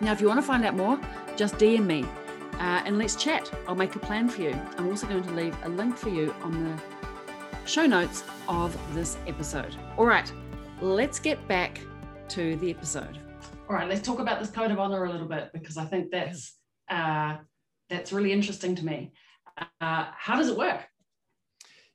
Now, 0.00 0.10
if 0.10 0.20
you 0.20 0.26
want 0.26 0.40
to 0.40 0.46
find 0.46 0.64
out 0.64 0.74
more, 0.74 0.98
just 1.36 1.54
DM 1.58 1.86
me 1.86 2.04
uh, 2.54 2.82
and 2.84 2.98
let's 2.98 3.14
chat. 3.14 3.48
I'll 3.68 3.76
make 3.76 3.94
a 3.94 4.00
plan 4.00 4.28
for 4.28 4.42
you. 4.42 4.60
I'm 4.78 4.88
also 4.88 5.06
going 5.06 5.22
to 5.22 5.30
leave 5.30 5.56
a 5.62 5.68
link 5.68 5.96
for 5.96 6.08
you 6.08 6.34
on 6.42 6.64
the 6.64 7.68
show 7.68 7.86
notes 7.86 8.24
of 8.48 8.76
this 8.94 9.16
episode. 9.28 9.76
All 9.96 10.06
right, 10.06 10.32
let's 10.84 11.18
get 11.18 11.46
back 11.48 11.80
to 12.28 12.56
the 12.56 12.70
episode 12.70 13.18
all 13.68 13.76
right, 13.76 13.88
let's 13.88 14.02
talk 14.02 14.18
about 14.18 14.40
this 14.40 14.50
code 14.50 14.70
of 14.70 14.78
honor 14.78 15.04
a 15.04 15.10
little 15.10 15.26
bit 15.26 15.50
because 15.54 15.76
I 15.76 15.86
think 15.86 16.10
that's 16.10 16.58
uh, 16.90 17.36
that's 17.88 18.12
really 18.12 18.30
interesting 18.30 18.74
to 18.76 18.84
me. 18.84 19.12
Uh, 19.80 20.06
how 20.14 20.36
does 20.36 20.48
it 20.48 20.56
work? 20.56 20.84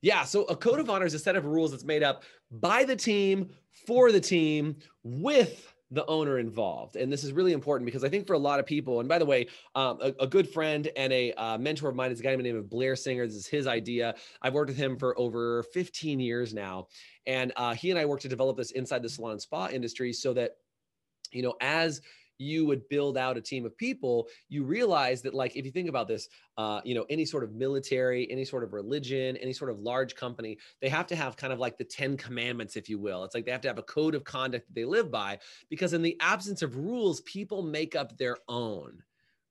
Yeah, 0.02 0.24
so 0.24 0.44
a 0.46 0.56
code 0.56 0.80
of 0.80 0.90
honor 0.90 1.06
is 1.06 1.14
a 1.14 1.20
set 1.20 1.36
of 1.36 1.46
rules 1.46 1.72
that's 1.72 1.84
made 1.84 2.04
up 2.04 2.24
by 2.52 2.86
the 2.86 2.96
team 2.96 3.50
for 3.86 4.12
the 4.12 4.20
team 4.20 4.78
with 5.04 5.72
the 5.92 6.06
owner 6.06 6.38
involved. 6.38 6.96
And 6.96 7.12
this 7.12 7.24
is 7.24 7.32
really 7.32 7.54
important 7.54 7.86
because 7.86 8.04
I 8.04 8.10
think 8.10 8.28
for 8.28 8.34
a 8.34 8.40
lot 8.40 8.60
of 8.60 8.66
people, 8.66 9.00
and 9.00 9.10
by 9.10 9.18
the 9.18 9.26
way, 9.26 9.48
um, 9.74 9.98
a, 10.02 10.14
a, 10.20 10.28
good 10.28 10.48
friend 10.48 10.88
and 10.96 11.12
a 11.12 11.34
uh, 11.34 11.58
mentor 11.58 11.90
of 11.90 11.96
mine 11.96 12.12
is 12.12 12.20
a 12.20 12.24
guy 12.24 12.36
named 12.36 12.58
of 12.58 12.70
Blair 12.70 12.96
Singer. 12.96 13.26
This 13.26 13.36
is 13.36 13.48
his 13.48 13.66
idea. 13.66 14.14
I've 14.42 14.54
worked 14.54 14.70
with 14.70 14.78
him 14.78 14.98
for 14.98 15.18
over 15.18 15.64
15 15.64 16.20
years 16.20 16.54
now. 16.54 16.88
And 17.26 17.52
uh, 17.56 17.74
he 17.74 17.90
and 17.90 18.00
I 18.00 18.06
work 18.06 18.20
to 18.22 18.30
develop 18.30 18.58
this 18.58 18.72
inside 18.72 19.02
the 19.02 19.10
salon 19.10 19.40
spa 19.40 19.70
industry 19.70 20.14
so 20.14 20.34
that 20.34 20.58
you 21.32 21.44
know, 21.44 21.56
as 21.62 22.02
you 22.40 22.66
would 22.66 22.88
build 22.90 23.18
out 23.18 23.38
a 23.38 23.42
team 23.42 23.66
of 23.66 23.78
people, 23.78 24.28
you 24.48 24.64
realize 24.64 25.22
that 25.22 25.34
like 25.34 25.56
if 25.56 25.66
you 25.66 25.72
think 25.72 25.90
about 25.90 26.08
this, 26.08 26.28
uh, 26.58 26.82
you 26.84 26.96
know, 26.96 27.06
any 27.10 27.26
sort 27.26 27.44
of 27.44 27.54
military, 27.54 28.30
any 28.32 28.46
sort 28.46 28.64
of 28.64 28.74
religion, 28.74 29.38
any 29.38 29.54
sort 29.54 29.70
of 29.70 29.80
large 29.80 30.16
company, 30.16 30.58
they 30.82 30.90
have 30.90 31.06
to 31.08 31.16
have 31.16 31.38
kind 31.38 31.54
of 31.54 31.60
like 31.60 31.78
the 31.78 31.84
10 31.84 32.18
commandments, 32.18 32.76
if 32.76 32.90
you 32.90 32.98
will. 32.98 33.24
It's 33.24 33.36
like 33.36 33.46
they 33.46 33.52
have 33.52 33.62
to 33.62 33.68
have 33.68 33.78
a 33.78 33.84
code 33.84 34.16
of 34.16 34.24
conduct 34.24 34.68
that 34.68 34.74
they 34.74 34.86
live 34.86 35.12
by 35.12 35.38
because 35.70 35.94
in 35.94 36.02
the 36.02 36.18
absence 36.22 36.62
of 36.62 36.78
rules, 36.78 37.22
people 37.22 37.62
make 37.62 37.96
up 37.96 38.18
their 38.18 38.38
own 38.48 39.04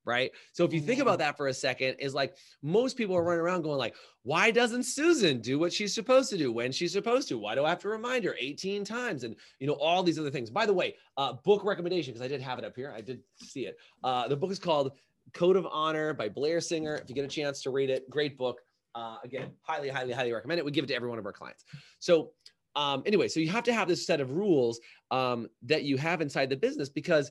right? 0.08 0.32
So 0.52 0.64
if 0.64 0.72
you 0.72 0.80
think 0.80 1.00
about 1.00 1.12
mm-hmm. 1.12 1.28
that 1.28 1.36
for 1.36 1.48
a 1.48 1.54
second, 1.54 1.96
is 2.00 2.14
like 2.14 2.34
most 2.62 2.96
people 2.96 3.14
are 3.14 3.22
running 3.22 3.42
around 3.42 3.62
going 3.62 3.78
like, 3.78 3.94
why 4.24 4.50
doesn't 4.50 4.84
Susan 4.84 5.40
do 5.40 5.58
what 5.58 5.72
she's 5.72 5.94
supposed 5.94 6.30
to 6.30 6.38
do 6.38 6.50
when 6.50 6.72
she's 6.72 6.92
supposed 6.92 7.28
to? 7.28 7.38
Why 7.38 7.54
do 7.54 7.64
I 7.64 7.68
have 7.68 7.78
to 7.80 7.88
remind 7.88 8.24
her 8.24 8.34
18 8.38 8.84
times? 8.84 9.22
And 9.22 9.36
you 9.60 9.66
know, 9.66 9.74
all 9.74 10.02
these 10.02 10.18
other 10.18 10.30
things. 10.30 10.50
By 10.50 10.66
the 10.66 10.72
way, 10.72 10.96
uh, 11.16 11.34
book 11.44 11.64
recommendation, 11.64 12.14
because 12.14 12.24
I 12.24 12.28
did 12.28 12.40
have 12.40 12.58
it 12.58 12.64
up 12.64 12.74
here. 12.74 12.92
I 12.96 13.02
did 13.02 13.20
see 13.36 13.66
it. 13.66 13.76
Uh, 14.02 14.26
the 14.26 14.36
book 14.36 14.50
is 14.50 14.58
called 14.58 14.92
Code 15.34 15.56
of 15.56 15.66
Honor 15.70 16.14
by 16.14 16.28
Blair 16.28 16.60
Singer. 16.60 16.96
If 16.96 17.08
you 17.08 17.14
get 17.14 17.24
a 17.24 17.28
chance 17.28 17.62
to 17.62 17.70
read 17.70 17.90
it, 17.90 18.08
great 18.10 18.36
book. 18.36 18.60
Uh, 18.94 19.18
again, 19.22 19.52
highly, 19.62 19.90
highly, 19.90 20.12
highly 20.12 20.32
recommend 20.32 20.58
it. 20.58 20.64
We 20.64 20.72
give 20.72 20.84
it 20.84 20.88
to 20.88 20.94
every 20.94 21.08
one 21.08 21.18
of 21.18 21.26
our 21.26 21.32
clients. 21.32 21.64
So 22.00 22.30
um, 22.78 23.02
anyway, 23.06 23.28
so 23.28 23.40
you 23.40 23.48
have 23.50 23.64
to 23.64 23.72
have 23.72 23.88
this 23.88 24.06
set 24.06 24.20
of 24.20 24.30
rules 24.30 24.80
um, 25.10 25.48
that 25.62 25.82
you 25.82 25.96
have 25.96 26.20
inside 26.20 26.48
the 26.48 26.56
business 26.56 26.88
because 26.88 27.30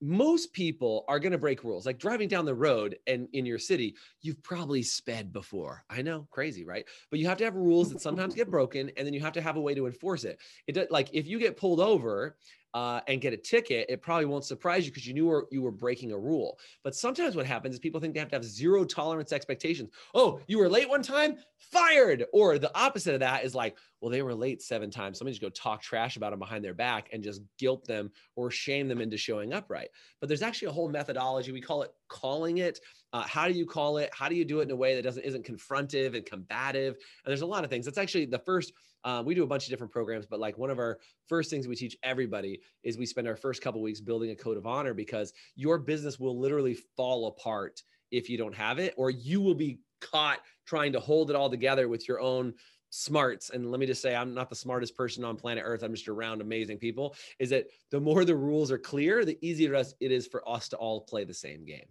most 0.00 0.52
people 0.52 1.04
are 1.08 1.18
going 1.18 1.32
to 1.32 1.38
break 1.38 1.62
rules 1.62 1.84
like 1.84 1.98
driving 1.98 2.28
down 2.28 2.44
the 2.44 2.54
road 2.54 2.96
and 3.06 3.28
in 3.32 3.44
your 3.44 3.58
city 3.58 3.94
you've 4.22 4.42
probably 4.42 4.82
sped 4.82 5.32
before 5.32 5.84
i 5.90 6.00
know 6.00 6.26
crazy 6.30 6.64
right 6.64 6.86
but 7.10 7.18
you 7.18 7.26
have 7.26 7.36
to 7.36 7.44
have 7.44 7.54
rules 7.54 7.90
that 7.90 8.00
sometimes 8.00 8.34
get 8.34 8.50
broken 8.50 8.90
and 8.96 9.06
then 9.06 9.12
you 9.12 9.20
have 9.20 9.32
to 9.32 9.42
have 9.42 9.56
a 9.56 9.60
way 9.60 9.74
to 9.74 9.86
enforce 9.86 10.24
it 10.24 10.38
it 10.66 10.72
does 10.72 10.86
like 10.90 11.10
if 11.12 11.26
you 11.26 11.38
get 11.38 11.56
pulled 11.56 11.80
over 11.80 12.36
uh, 12.74 13.00
and 13.08 13.20
get 13.20 13.32
a 13.32 13.36
ticket, 13.36 13.86
it 13.88 14.00
probably 14.00 14.26
won't 14.26 14.44
surprise 14.44 14.84
you 14.84 14.92
because 14.92 15.06
you 15.06 15.14
knew 15.14 15.46
you 15.50 15.62
were 15.62 15.72
breaking 15.72 16.12
a 16.12 16.18
rule. 16.18 16.58
But 16.84 16.94
sometimes 16.94 17.34
what 17.34 17.46
happens 17.46 17.74
is 17.74 17.80
people 17.80 18.00
think 18.00 18.14
they 18.14 18.20
have 18.20 18.28
to 18.28 18.36
have 18.36 18.44
zero 18.44 18.84
tolerance 18.84 19.32
expectations. 19.32 19.90
Oh, 20.14 20.40
you 20.46 20.58
were 20.58 20.68
late 20.68 20.88
one 20.88 21.02
time, 21.02 21.36
fired. 21.58 22.24
Or 22.32 22.58
the 22.58 22.76
opposite 22.78 23.14
of 23.14 23.20
that 23.20 23.44
is 23.44 23.54
like, 23.54 23.76
well, 24.00 24.10
they 24.10 24.22
were 24.22 24.34
late 24.34 24.62
seven 24.62 24.90
times. 24.90 25.18
Somebody 25.18 25.34
just 25.34 25.42
go 25.42 25.50
talk 25.50 25.82
trash 25.82 26.16
about 26.16 26.30
them 26.30 26.38
behind 26.38 26.64
their 26.64 26.74
back 26.74 27.08
and 27.12 27.22
just 27.22 27.42
guilt 27.58 27.86
them 27.86 28.10
or 28.36 28.50
shame 28.50 28.88
them 28.88 29.00
into 29.00 29.16
showing 29.16 29.52
up 29.52 29.66
right. 29.68 29.88
But 30.20 30.28
there's 30.28 30.42
actually 30.42 30.68
a 30.68 30.72
whole 30.72 30.88
methodology. 30.88 31.52
We 31.52 31.60
call 31.60 31.82
it 31.82 31.90
calling 32.08 32.58
it. 32.58 32.80
Uh, 33.12 33.22
how 33.22 33.46
do 33.46 33.54
you 33.54 33.66
call 33.66 33.98
it? 33.98 34.10
How 34.12 34.28
do 34.28 34.34
you 34.34 34.44
do 34.44 34.60
it 34.60 34.64
in 34.64 34.70
a 34.70 34.76
way 34.76 34.94
that 34.94 35.02
doesn't 35.02 35.22
isn't 35.22 35.44
confrontive 35.44 36.16
and 36.16 36.24
combative? 36.24 36.94
And 36.94 37.30
there's 37.30 37.42
a 37.42 37.46
lot 37.46 37.64
of 37.64 37.70
things. 37.70 37.84
That's 37.84 37.98
actually 37.98 38.26
the 38.26 38.38
first 38.38 38.72
uh, 39.04 39.22
we 39.24 39.34
do 39.34 39.42
a 39.42 39.46
bunch 39.46 39.64
of 39.64 39.70
different 39.70 39.92
programs, 39.92 40.26
but 40.26 40.40
like 40.40 40.58
one 40.58 40.70
of 40.70 40.78
our 40.78 40.98
first 41.26 41.50
things 41.50 41.66
we 41.66 41.74
teach 41.74 41.96
everybody 42.02 42.60
is 42.82 42.98
we 42.98 43.06
spend 43.06 43.26
our 43.26 43.36
first 43.36 43.62
couple 43.62 43.80
weeks 43.80 44.00
building 44.00 44.30
a 44.30 44.36
code 44.36 44.58
of 44.58 44.66
honor 44.66 44.92
because 44.92 45.32
your 45.56 45.78
business 45.78 46.18
will 46.18 46.38
literally 46.38 46.76
fall 46.96 47.26
apart 47.28 47.82
if 48.10 48.28
you 48.28 48.36
don't 48.36 48.54
have 48.54 48.78
it, 48.78 48.92
or 48.96 49.10
you 49.10 49.40
will 49.40 49.54
be 49.54 49.78
caught 50.00 50.40
trying 50.66 50.92
to 50.92 51.00
hold 51.00 51.30
it 51.30 51.36
all 51.36 51.50
together 51.50 51.88
with 51.88 52.08
your 52.08 52.20
own 52.20 52.54
smarts 52.90 53.50
and 53.50 53.70
let 53.70 53.80
me 53.80 53.86
just 53.86 54.02
say 54.02 54.14
i'm 54.14 54.34
not 54.34 54.48
the 54.48 54.56
smartest 54.56 54.96
person 54.96 55.24
on 55.24 55.36
planet 55.36 55.62
earth 55.66 55.82
i'm 55.82 55.94
just 55.94 56.08
around 56.08 56.40
amazing 56.40 56.76
people 56.76 57.14
is 57.38 57.50
that 57.50 57.66
the 57.90 58.00
more 58.00 58.24
the 58.24 58.34
rules 58.34 58.70
are 58.70 58.78
clear 58.78 59.24
the 59.24 59.38
easier 59.40 59.74
it 59.74 60.12
is 60.12 60.26
for 60.26 60.46
us 60.48 60.68
to 60.68 60.76
all 60.76 61.02
play 61.02 61.24
the 61.24 61.32
same 61.32 61.64
game 61.64 61.86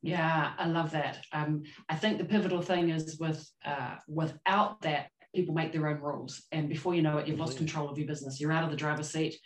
yeah 0.00 0.52
i 0.58 0.66
love 0.66 0.90
that 0.90 1.18
um, 1.32 1.62
i 1.88 1.94
think 1.94 2.16
the 2.18 2.24
pivotal 2.24 2.62
thing 2.62 2.88
is 2.88 3.18
with 3.18 3.50
uh, 3.64 3.96
without 4.08 4.80
that 4.80 5.10
people 5.34 5.54
make 5.54 5.72
their 5.72 5.88
own 5.88 6.00
rules. 6.00 6.42
And 6.52 6.68
before 6.68 6.94
you 6.94 7.02
know 7.02 7.18
it, 7.18 7.28
you've 7.28 7.38
lost 7.38 7.56
control 7.56 7.88
of 7.88 7.98
your 7.98 8.06
business. 8.06 8.40
You're 8.40 8.52
out 8.52 8.64
of 8.64 8.70
the 8.70 8.76
driver's 8.76 9.10
seat. 9.10 9.36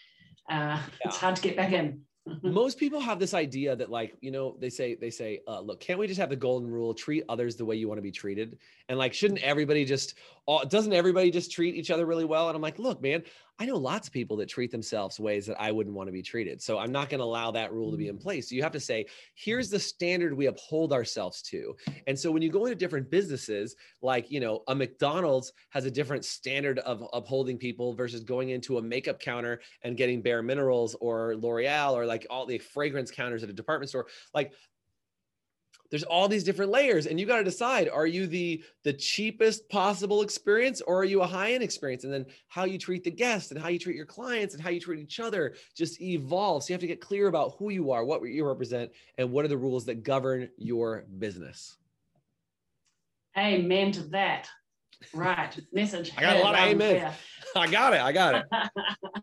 Uh, 0.50 0.54
yeah. 0.54 0.80
It's 1.04 1.16
hard 1.16 1.36
to 1.36 1.42
get 1.42 1.56
back 1.56 1.72
in. 1.72 2.00
most 2.42 2.78
people 2.78 3.00
have 3.00 3.18
this 3.18 3.34
idea 3.34 3.74
that 3.74 3.90
like 3.90 4.16
you 4.20 4.30
know 4.30 4.56
they 4.60 4.70
say 4.70 4.94
they 4.94 5.10
say 5.10 5.40
uh, 5.48 5.60
look 5.60 5.80
can't 5.80 5.98
we 5.98 6.06
just 6.06 6.20
have 6.20 6.30
the 6.30 6.36
golden 6.36 6.70
rule 6.70 6.94
treat 6.94 7.24
others 7.28 7.56
the 7.56 7.64
way 7.64 7.74
you 7.74 7.88
want 7.88 7.98
to 7.98 8.02
be 8.02 8.12
treated? 8.12 8.58
And 8.88 8.98
like 8.98 9.12
shouldn't 9.12 9.40
everybody 9.40 9.84
just 9.84 10.14
uh, 10.46 10.64
doesn't 10.64 10.92
everybody 10.92 11.30
just 11.30 11.50
treat 11.50 11.74
each 11.74 11.90
other 11.90 12.06
really 12.06 12.24
well? 12.24 12.48
And 12.48 12.56
i'm 12.56 12.62
like 12.62 12.78
look 12.78 13.02
man 13.02 13.22
I 13.58 13.66
know 13.66 13.76
lots 13.76 14.08
of 14.08 14.12
people 14.12 14.36
that 14.38 14.48
treat 14.48 14.70
themselves 14.70 15.20
ways 15.20 15.46
that 15.46 15.60
I 15.60 15.70
wouldn't 15.70 15.94
want 15.94 16.08
to 16.08 16.12
be 16.12 16.22
treated. 16.22 16.60
So 16.60 16.78
I'm 16.78 16.90
not 16.90 17.08
going 17.10 17.20
to 17.20 17.24
allow 17.24 17.50
that 17.52 17.72
rule 17.72 17.90
to 17.90 17.96
be 17.96 18.08
in 18.08 18.16
mm. 18.16 18.22
place. 18.22 18.48
So 18.48 18.54
you 18.54 18.62
have 18.62 18.72
to 18.72 18.80
say, 18.80 19.06
here's 19.34 19.70
the 19.70 19.78
standard 19.78 20.34
we 20.34 20.46
uphold 20.46 20.92
ourselves 20.92 21.42
to. 21.42 21.76
And 22.06 22.18
so 22.18 22.30
when 22.30 22.42
you 22.42 22.50
go 22.50 22.64
into 22.64 22.74
different 22.74 23.10
businesses, 23.10 23.76
like, 24.00 24.30
you 24.30 24.40
know, 24.40 24.62
a 24.68 24.74
McDonald's 24.74 25.52
has 25.70 25.84
a 25.84 25.90
different 25.90 26.24
standard 26.24 26.78
of 26.80 27.04
upholding 27.12 27.58
people 27.58 27.94
versus 27.94 28.24
going 28.24 28.50
into 28.50 28.78
a 28.78 28.82
makeup 28.82 29.20
counter 29.20 29.60
and 29.82 29.96
getting 29.96 30.22
bare 30.22 30.42
minerals 30.42 30.96
or 31.00 31.36
L'Oreal 31.36 31.92
or 31.92 32.06
like 32.06 32.26
all 32.30 32.46
the 32.46 32.58
fragrance 32.58 33.10
counters 33.10 33.42
at 33.42 33.50
a 33.50 33.54
department 33.54 33.90
store. 33.90 34.06
Like 34.34 34.52
there's 35.92 36.04
all 36.04 36.26
these 36.26 36.42
different 36.42 36.70
layers 36.70 37.06
and 37.06 37.20
you 37.20 37.26
got 37.26 37.36
to 37.36 37.44
decide 37.44 37.86
are 37.86 38.06
you 38.06 38.26
the 38.26 38.64
the 38.82 38.94
cheapest 38.94 39.68
possible 39.68 40.22
experience 40.22 40.80
or 40.80 41.00
are 41.00 41.04
you 41.04 41.20
a 41.20 41.26
high 41.26 41.52
end 41.52 41.62
experience? 41.62 42.04
And 42.04 42.12
then 42.12 42.24
how 42.48 42.64
you 42.64 42.78
treat 42.78 43.04
the 43.04 43.10
guests 43.10 43.50
and 43.50 43.60
how 43.60 43.68
you 43.68 43.78
treat 43.78 43.94
your 43.94 44.06
clients 44.06 44.54
and 44.54 44.62
how 44.62 44.70
you 44.70 44.80
treat 44.80 45.00
each 45.00 45.20
other 45.20 45.54
just 45.76 46.00
evolves. 46.00 46.66
So 46.66 46.72
you 46.72 46.74
have 46.74 46.80
to 46.80 46.86
get 46.86 47.02
clear 47.02 47.28
about 47.28 47.56
who 47.58 47.68
you 47.68 47.90
are 47.90 48.06
what 48.06 48.22
you 48.22 48.46
represent 48.46 48.90
and 49.18 49.30
what 49.30 49.44
are 49.44 49.48
the 49.48 49.58
rules 49.58 49.84
that 49.84 50.02
govern 50.02 50.48
your 50.56 51.04
business. 51.18 51.76
Amen 53.36 53.92
to 53.92 54.02
that. 54.04 54.48
Right. 55.12 55.60
Message 55.74 56.12
i 56.16 56.22
got 56.22 56.36
a 56.36 56.40
lot 56.40 56.54
of 56.54 56.60
amen. 56.60 57.12
i 57.56 57.66
got 57.66 57.92
it 57.92 58.00
i 58.00 58.12
got 58.12 58.34
it. 58.36 58.44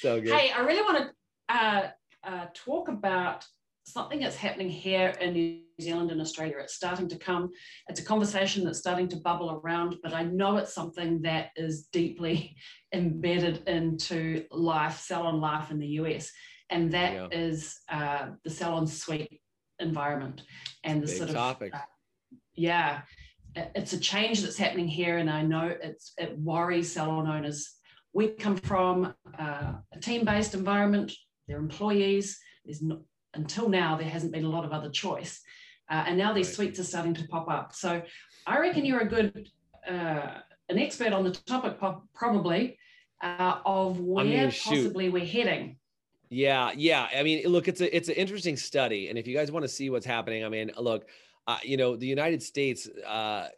So 0.00 0.20
good. 0.20 0.32
Hey 0.32 0.52
i 0.52 0.60
really 0.60 0.82
want 0.82 0.98
to 1.48 1.54
uh, 1.54 1.88
uh, 2.22 2.46
talk 2.54 2.88
about 2.88 3.46
something 3.84 4.20
that's 4.20 4.36
happening 4.36 4.68
here 4.68 5.08
in 5.20 5.32
New 5.32 5.60
Zealand 5.80 6.10
and 6.10 6.20
Australia. 6.20 6.56
It's 6.60 6.74
starting 6.74 7.08
to 7.08 7.18
come. 7.18 7.50
It's 7.88 8.00
a 8.00 8.04
conversation 8.04 8.64
that's 8.64 8.78
starting 8.78 9.08
to 9.08 9.16
bubble 9.16 9.60
around, 9.62 9.96
but 10.02 10.14
I 10.14 10.24
know 10.24 10.56
it's 10.56 10.74
something 10.74 11.22
that 11.22 11.50
is 11.56 11.88
deeply 11.92 12.56
embedded 12.94 13.68
into 13.68 14.44
life, 14.50 15.00
salon 15.00 15.40
life 15.40 15.70
in 15.70 15.78
the 15.78 15.88
US, 15.88 16.30
and 16.70 16.90
that 16.92 17.12
yeah. 17.12 17.28
is 17.32 17.80
uh, 17.90 18.28
the 18.44 18.50
salon 18.50 18.86
suite 18.86 19.40
environment 19.78 20.42
and 20.84 21.02
the 21.02 21.06
Big 21.06 21.16
sort 21.16 21.30
of 21.30 21.36
topic. 21.36 21.74
Uh, 21.74 21.78
yeah, 22.54 23.02
it's 23.54 23.92
a 23.92 23.98
change 23.98 24.42
that's 24.42 24.56
happening 24.56 24.88
here, 24.88 25.18
and 25.18 25.28
I 25.28 25.42
know 25.42 25.74
it's 25.82 26.12
it 26.18 26.38
worries 26.38 26.92
salon 26.92 27.26
owners. 27.26 27.70
We 28.14 28.28
come 28.28 28.56
from 28.56 29.14
uh, 29.38 29.72
a 29.92 30.00
team-based 30.00 30.54
environment. 30.54 31.12
Their 31.48 31.58
employees. 31.58 32.38
There's 32.64 32.82
no, 32.82 33.02
until 33.34 33.68
now, 33.68 33.96
there 33.96 34.08
hasn't 34.08 34.32
been 34.32 34.44
a 34.44 34.48
lot 34.48 34.64
of 34.64 34.72
other 34.72 34.90
choice. 34.90 35.40
Uh, 35.90 36.04
and 36.06 36.16
now 36.16 36.32
these 36.32 36.48
right. 36.48 36.54
suites 36.54 36.78
are 36.78 36.84
starting 36.84 37.14
to 37.14 37.26
pop 37.28 37.48
up. 37.48 37.74
So 37.74 38.02
I 38.46 38.58
reckon 38.58 38.84
you're 38.84 39.00
a 39.00 39.08
good, 39.08 39.48
uh, 39.86 40.38
an 40.68 40.78
expert 40.78 41.12
on 41.12 41.24
the 41.24 41.32
topic, 41.32 41.78
probably, 42.14 42.78
uh, 43.22 43.58
of 43.64 44.00
where 44.00 44.46
possibly 44.46 45.08
we're 45.08 45.24
heading. 45.24 45.76
Yeah, 46.28 46.72
yeah. 46.74 47.08
I 47.14 47.22
mean, 47.22 47.46
look, 47.46 47.68
it's 47.68 47.82
a 47.82 47.94
it's 47.94 48.08
an 48.08 48.14
interesting 48.14 48.56
study, 48.56 49.08
and 49.08 49.18
if 49.18 49.26
you 49.26 49.36
guys 49.36 49.52
want 49.52 49.64
to 49.64 49.68
see 49.68 49.90
what's 49.90 50.06
happening, 50.06 50.46
I 50.46 50.48
mean, 50.48 50.70
look, 50.78 51.08
uh, 51.46 51.58
you 51.62 51.76
know, 51.76 51.94
the 51.94 52.06
United 52.06 52.42
States 52.42 52.88
uh, 53.06 53.48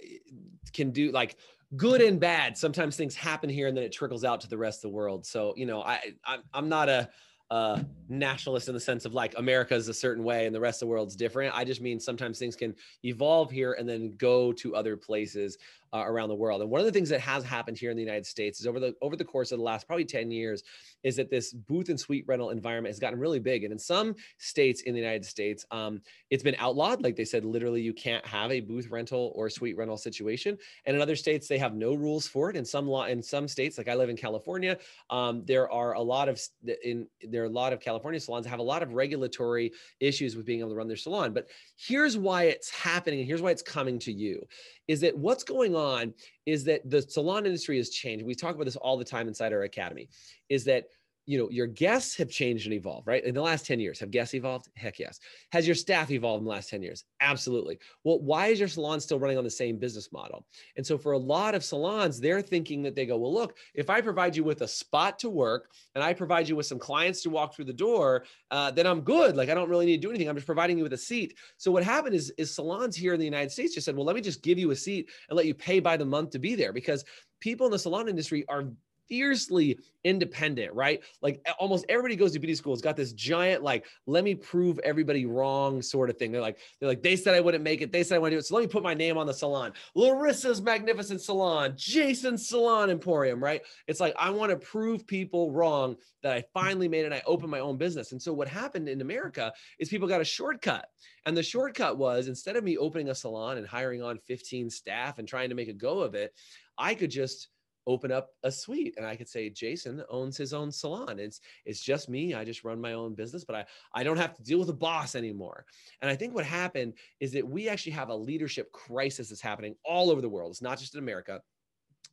can 0.72 0.90
do 0.90 1.12
like 1.12 1.36
good 1.76 2.00
and 2.00 2.18
bad. 2.18 2.58
Sometimes 2.58 2.96
things 2.96 3.14
happen 3.14 3.48
here, 3.48 3.68
and 3.68 3.76
then 3.76 3.84
it 3.84 3.92
trickles 3.92 4.24
out 4.24 4.40
to 4.40 4.48
the 4.48 4.58
rest 4.58 4.78
of 4.84 4.90
the 4.90 4.96
world. 4.96 5.24
So, 5.24 5.54
you 5.56 5.66
know, 5.66 5.82
I 5.82 6.00
I'm, 6.26 6.40
I'm 6.52 6.68
not 6.68 6.88
a 6.88 7.08
uh, 7.50 7.80
nationalist 8.08 8.68
in 8.68 8.74
the 8.74 8.80
sense 8.80 9.04
of 9.04 9.14
like 9.14 9.34
America 9.36 9.74
is 9.74 9.88
a 9.88 9.94
certain 9.94 10.24
way 10.24 10.46
and 10.46 10.54
the 10.54 10.60
rest 10.60 10.82
of 10.82 10.86
the 10.86 10.90
world's 10.90 11.14
different. 11.16 11.54
I 11.54 11.64
just 11.64 11.80
mean 11.80 12.00
sometimes 12.00 12.38
things 12.38 12.56
can 12.56 12.74
evolve 13.04 13.50
here 13.50 13.74
and 13.74 13.88
then 13.88 14.14
go 14.16 14.52
to 14.54 14.74
other 14.74 14.96
places 14.96 15.58
uh, 15.94 16.04
around 16.04 16.28
the 16.28 16.34
world. 16.34 16.60
And 16.60 16.70
one 16.70 16.80
of 16.80 16.86
the 16.86 16.92
things 16.92 17.08
that 17.10 17.20
has 17.20 17.44
happened 17.44 17.78
here 17.78 17.90
in 17.90 17.96
the 17.96 18.02
United 18.02 18.26
States 18.26 18.60
is 18.60 18.66
over 18.66 18.80
the 18.80 18.94
over 19.00 19.14
the 19.14 19.24
course 19.24 19.52
of 19.52 19.58
the 19.58 19.64
last 19.64 19.86
probably 19.86 20.04
10 20.04 20.30
years 20.30 20.64
is 21.04 21.16
that 21.16 21.30
this 21.30 21.52
booth 21.52 21.88
and 21.88 21.98
suite 21.98 22.24
rental 22.26 22.50
environment 22.50 22.92
has 22.92 22.98
gotten 22.98 23.18
really 23.18 23.38
big. 23.38 23.62
And 23.62 23.72
in 23.72 23.78
some 23.78 24.16
states 24.38 24.82
in 24.82 24.94
the 24.94 25.00
United 25.00 25.24
States, 25.24 25.64
um, 25.70 26.00
it's 26.30 26.42
been 26.42 26.56
outlawed. 26.58 27.02
Like 27.02 27.14
they 27.14 27.24
said, 27.24 27.44
literally 27.44 27.80
you 27.80 27.92
can't 27.92 28.26
have 28.26 28.50
a 28.50 28.60
booth 28.60 28.90
rental 28.90 29.32
or 29.36 29.48
suite 29.48 29.76
rental 29.76 29.96
situation. 29.96 30.58
And 30.84 30.96
in 30.96 31.02
other 31.02 31.16
states, 31.16 31.46
they 31.46 31.58
have 31.58 31.74
no 31.74 31.94
rules 31.94 32.26
for 32.26 32.50
it. 32.50 32.56
In 32.56 32.64
some 32.64 32.88
law, 32.88 33.04
in 33.04 33.22
some 33.22 33.46
states, 33.46 33.78
like 33.78 33.88
I 33.88 33.94
live 33.94 34.08
in 34.08 34.16
California, 34.16 34.78
um, 35.10 35.44
there 35.44 35.70
are 35.70 35.92
a 35.92 36.02
lot 36.02 36.28
of 36.28 36.40
in 36.82 37.06
there 37.22 37.42
are 37.42 37.46
a 37.46 37.50
lot 37.50 37.72
of 37.72 37.80
California 37.80 38.18
salons 38.18 38.46
have 38.46 38.58
a 38.58 38.62
lot 38.62 38.82
of 38.82 38.94
regulatory 38.94 39.72
issues 40.00 40.34
with 40.34 40.44
being 40.44 40.60
able 40.60 40.70
to 40.70 40.76
run 40.76 40.88
their 40.88 40.96
salon. 40.96 41.32
But 41.32 41.48
here's 41.76 42.16
why 42.16 42.44
it's 42.44 42.70
happening, 42.70 43.20
and 43.20 43.28
here's 43.28 43.42
why 43.42 43.50
it's 43.50 43.62
coming 43.62 43.98
to 44.00 44.12
you 44.12 44.44
is 44.88 45.00
that 45.00 45.16
what's 45.16 45.44
going 45.44 45.74
on 45.74 46.12
is 46.46 46.64
that 46.64 46.88
the 46.88 47.02
salon 47.02 47.46
industry 47.46 47.76
has 47.78 47.90
changed. 47.90 48.24
We 48.24 48.34
talk 48.34 48.54
about 48.54 48.64
this 48.64 48.76
all 48.76 48.96
the 48.96 49.04
time 49.04 49.28
inside 49.28 49.52
our 49.52 49.62
academy, 49.62 50.08
is 50.48 50.64
that 50.64 50.84
you 51.26 51.38
know 51.38 51.48
your 51.50 51.66
guests 51.66 52.16
have 52.16 52.28
changed 52.28 52.66
and 52.66 52.74
evolved 52.74 53.06
right? 53.06 53.24
In 53.24 53.34
the 53.34 53.42
last 53.42 53.66
10 53.66 53.80
years 53.80 53.98
have 54.00 54.10
guests 54.10 54.34
evolved? 54.34 54.68
Heck 54.76 54.98
yes. 54.98 55.20
Has 55.52 55.66
your 55.66 55.74
staff 55.74 56.10
evolved 56.10 56.40
in 56.40 56.44
the 56.44 56.50
last 56.50 56.70
10 56.70 56.82
years? 56.82 57.04
Absolutely. 57.20 57.78
Well 58.04 58.20
why 58.20 58.48
is 58.48 58.58
your 58.58 58.68
salon 58.68 59.00
still 59.00 59.18
running 59.18 59.38
on 59.38 59.44
the 59.44 59.50
same 59.50 59.78
business 59.78 60.12
model? 60.12 60.46
And 60.76 60.86
so 60.86 60.98
for 60.98 61.12
a 61.12 61.18
lot 61.18 61.54
of 61.54 61.64
salons 61.64 62.20
they're 62.20 62.42
thinking 62.42 62.82
that 62.82 62.94
they 62.94 63.06
go 63.06 63.16
well 63.16 63.32
look 63.32 63.56
if 63.74 63.90
i 63.90 64.00
provide 64.00 64.36
you 64.36 64.44
with 64.44 64.62
a 64.62 64.68
spot 64.68 65.18
to 65.18 65.30
work 65.30 65.70
and 65.94 66.04
i 66.04 66.12
provide 66.12 66.48
you 66.48 66.56
with 66.56 66.66
some 66.66 66.78
clients 66.78 67.22
to 67.22 67.30
walk 67.30 67.54
through 67.54 67.64
the 67.64 67.72
door 67.72 68.24
uh, 68.50 68.70
then 68.70 68.86
i'm 68.86 69.00
good. 69.00 69.36
Like 69.36 69.48
i 69.48 69.54
don't 69.54 69.68
really 69.68 69.86
need 69.86 69.96
to 69.96 70.02
do 70.02 70.10
anything. 70.10 70.28
I'm 70.28 70.36
just 70.36 70.46
providing 70.46 70.78
you 70.78 70.84
with 70.84 70.92
a 70.92 70.98
seat. 70.98 71.36
So 71.56 71.70
what 71.70 71.82
happened 71.84 72.14
is, 72.14 72.32
is 72.38 72.54
salons 72.54 72.96
here 72.96 73.14
in 73.14 73.18
the 73.18 73.24
united 73.24 73.50
states 73.50 73.74
just 73.74 73.84
said 73.84 73.96
well 73.96 74.04
let 74.04 74.16
me 74.16 74.22
just 74.22 74.42
give 74.42 74.58
you 74.58 74.70
a 74.70 74.76
seat 74.76 75.10
and 75.28 75.36
let 75.36 75.46
you 75.46 75.54
pay 75.54 75.80
by 75.80 75.96
the 75.96 76.04
month 76.04 76.30
to 76.30 76.38
be 76.38 76.54
there. 76.54 76.72
Because 76.72 77.04
people 77.40 77.66
in 77.66 77.72
the 77.72 77.78
salon 77.78 78.08
industry 78.08 78.44
are 78.48 78.64
fiercely 79.08 79.78
independent, 80.04 80.72
right? 80.74 81.02
Like 81.22 81.44
almost 81.58 81.86
everybody 81.88 82.14
goes 82.14 82.32
to 82.32 82.38
beauty 82.38 82.54
school 82.54 82.74
has 82.74 82.82
got 82.82 82.96
this 82.96 83.12
giant, 83.12 83.62
like, 83.62 83.86
let 84.06 84.22
me 84.22 84.34
prove 84.34 84.78
everybody 84.80 85.26
wrong 85.26 85.80
sort 85.80 86.10
of 86.10 86.18
thing. 86.18 86.30
They're 86.30 86.42
like, 86.42 86.58
they're 86.78 86.88
like, 86.88 87.02
they 87.02 87.16
said 87.16 87.34
I 87.34 87.40
wouldn't 87.40 87.64
make 87.64 87.80
it. 87.80 87.90
They 87.90 88.02
said 88.02 88.16
I 88.16 88.18
want 88.18 88.32
to 88.32 88.36
do 88.36 88.38
it. 88.38 88.46
So 88.46 88.54
let 88.54 88.62
me 88.62 88.66
put 88.68 88.82
my 88.82 88.94
name 88.94 89.16
on 89.16 89.26
the 89.26 89.34
salon. 89.34 89.72
Larissa's 89.96 90.60
Magnificent 90.60 91.22
Salon, 91.22 91.74
Jason's 91.76 92.48
Salon 92.48 92.90
Emporium, 92.90 93.42
right? 93.42 93.62
It's 93.88 94.00
like, 94.00 94.14
I 94.18 94.30
want 94.30 94.50
to 94.50 94.56
prove 94.56 95.06
people 95.06 95.50
wrong 95.52 95.96
that 96.22 96.32
I 96.32 96.44
finally 96.52 96.88
made 96.88 97.02
it. 97.02 97.06
And 97.06 97.14
I 97.14 97.22
opened 97.26 97.50
my 97.50 97.60
own 97.60 97.76
business. 97.78 98.12
And 98.12 98.20
so 98.20 98.32
what 98.32 98.48
happened 98.48 98.88
in 98.88 99.00
America 99.00 99.52
is 99.78 99.88
people 99.88 100.08
got 100.08 100.20
a 100.20 100.24
shortcut. 100.24 100.86
And 101.26 101.36
the 101.36 101.42
shortcut 101.42 101.96
was 101.96 102.28
instead 102.28 102.56
of 102.56 102.64
me 102.64 102.76
opening 102.76 103.08
a 103.08 103.14
salon 103.14 103.56
and 103.56 103.66
hiring 103.66 104.02
on 104.02 104.18
15 104.26 104.68
staff 104.68 105.18
and 105.18 105.26
trying 105.26 105.48
to 105.48 105.54
make 105.54 105.68
a 105.68 105.72
go 105.72 106.00
of 106.00 106.14
it, 106.14 106.34
I 106.76 106.94
could 106.94 107.10
just 107.10 107.48
open 107.86 108.10
up 108.10 108.30
a 108.42 108.50
suite 108.50 108.94
and 108.96 109.06
I 109.06 109.16
could 109.16 109.28
say 109.28 109.50
Jason 109.50 110.02
owns 110.08 110.36
his 110.36 110.52
own 110.52 110.70
salon. 110.70 111.18
It's 111.18 111.40
it's 111.64 111.80
just 111.80 112.08
me. 112.08 112.34
I 112.34 112.44
just 112.44 112.64
run 112.64 112.80
my 112.80 112.92
own 112.92 113.14
business, 113.14 113.44
but 113.44 113.56
I 113.56 113.64
I 113.94 114.02
don't 114.04 114.16
have 114.16 114.34
to 114.34 114.42
deal 114.42 114.58
with 114.58 114.68
a 114.70 114.74
boss 114.74 115.14
anymore. 115.14 115.64
And 116.00 116.10
I 116.10 116.16
think 116.16 116.34
what 116.34 116.44
happened 116.44 116.94
is 117.20 117.32
that 117.32 117.46
we 117.46 117.68
actually 117.68 117.92
have 117.92 118.08
a 118.08 118.16
leadership 118.16 118.72
crisis 118.72 119.28
that's 119.28 119.40
happening 119.40 119.74
all 119.84 120.10
over 120.10 120.20
the 120.20 120.28
world. 120.28 120.50
It's 120.50 120.62
not 120.62 120.78
just 120.78 120.94
in 120.94 121.00
America. 121.00 121.40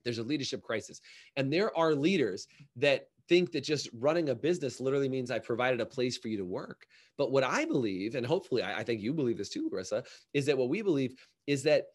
There's 0.03 0.17
a 0.17 0.23
leadership 0.23 0.63
crisis. 0.63 0.99
And 1.35 1.51
there 1.51 1.75
are 1.77 1.93
leaders 1.93 2.47
that 2.77 3.07
think 3.29 3.51
that 3.51 3.63
just 3.63 3.89
running 3.93 4.29
a 4.29 4.35
business 4.35 4.81
literally 4.81 5.07
means 5.07 5.31
I 5.31 5.39
provided 5.39 5.79
a 5.79 5.85
place 5.85 6.17
for 6.17 6.27
you 6.27 6.37
to 6.37 6.45
work. 6.45 6.85
But 7.17 7.31
what 7.31 7.43
I 7.43 7.65
believe, 7.65 8.15
and 8.15 8.25
hopefully 8.25 8.61
I, 8.61 8.79
I 8.79 8.83
think 8.83 9.01
you 9.01 9.13
believe 9.13 9.37
this 9.37 9.49
too, 9.49 9.69
Larissa, 9.71 10.03
is 10.33 10.45
that 10.47 10.57
what 10.57 10.69
we 10.69 10.81
believe 10.81 11.15
is 11.47 11.63
that 11.63 11.85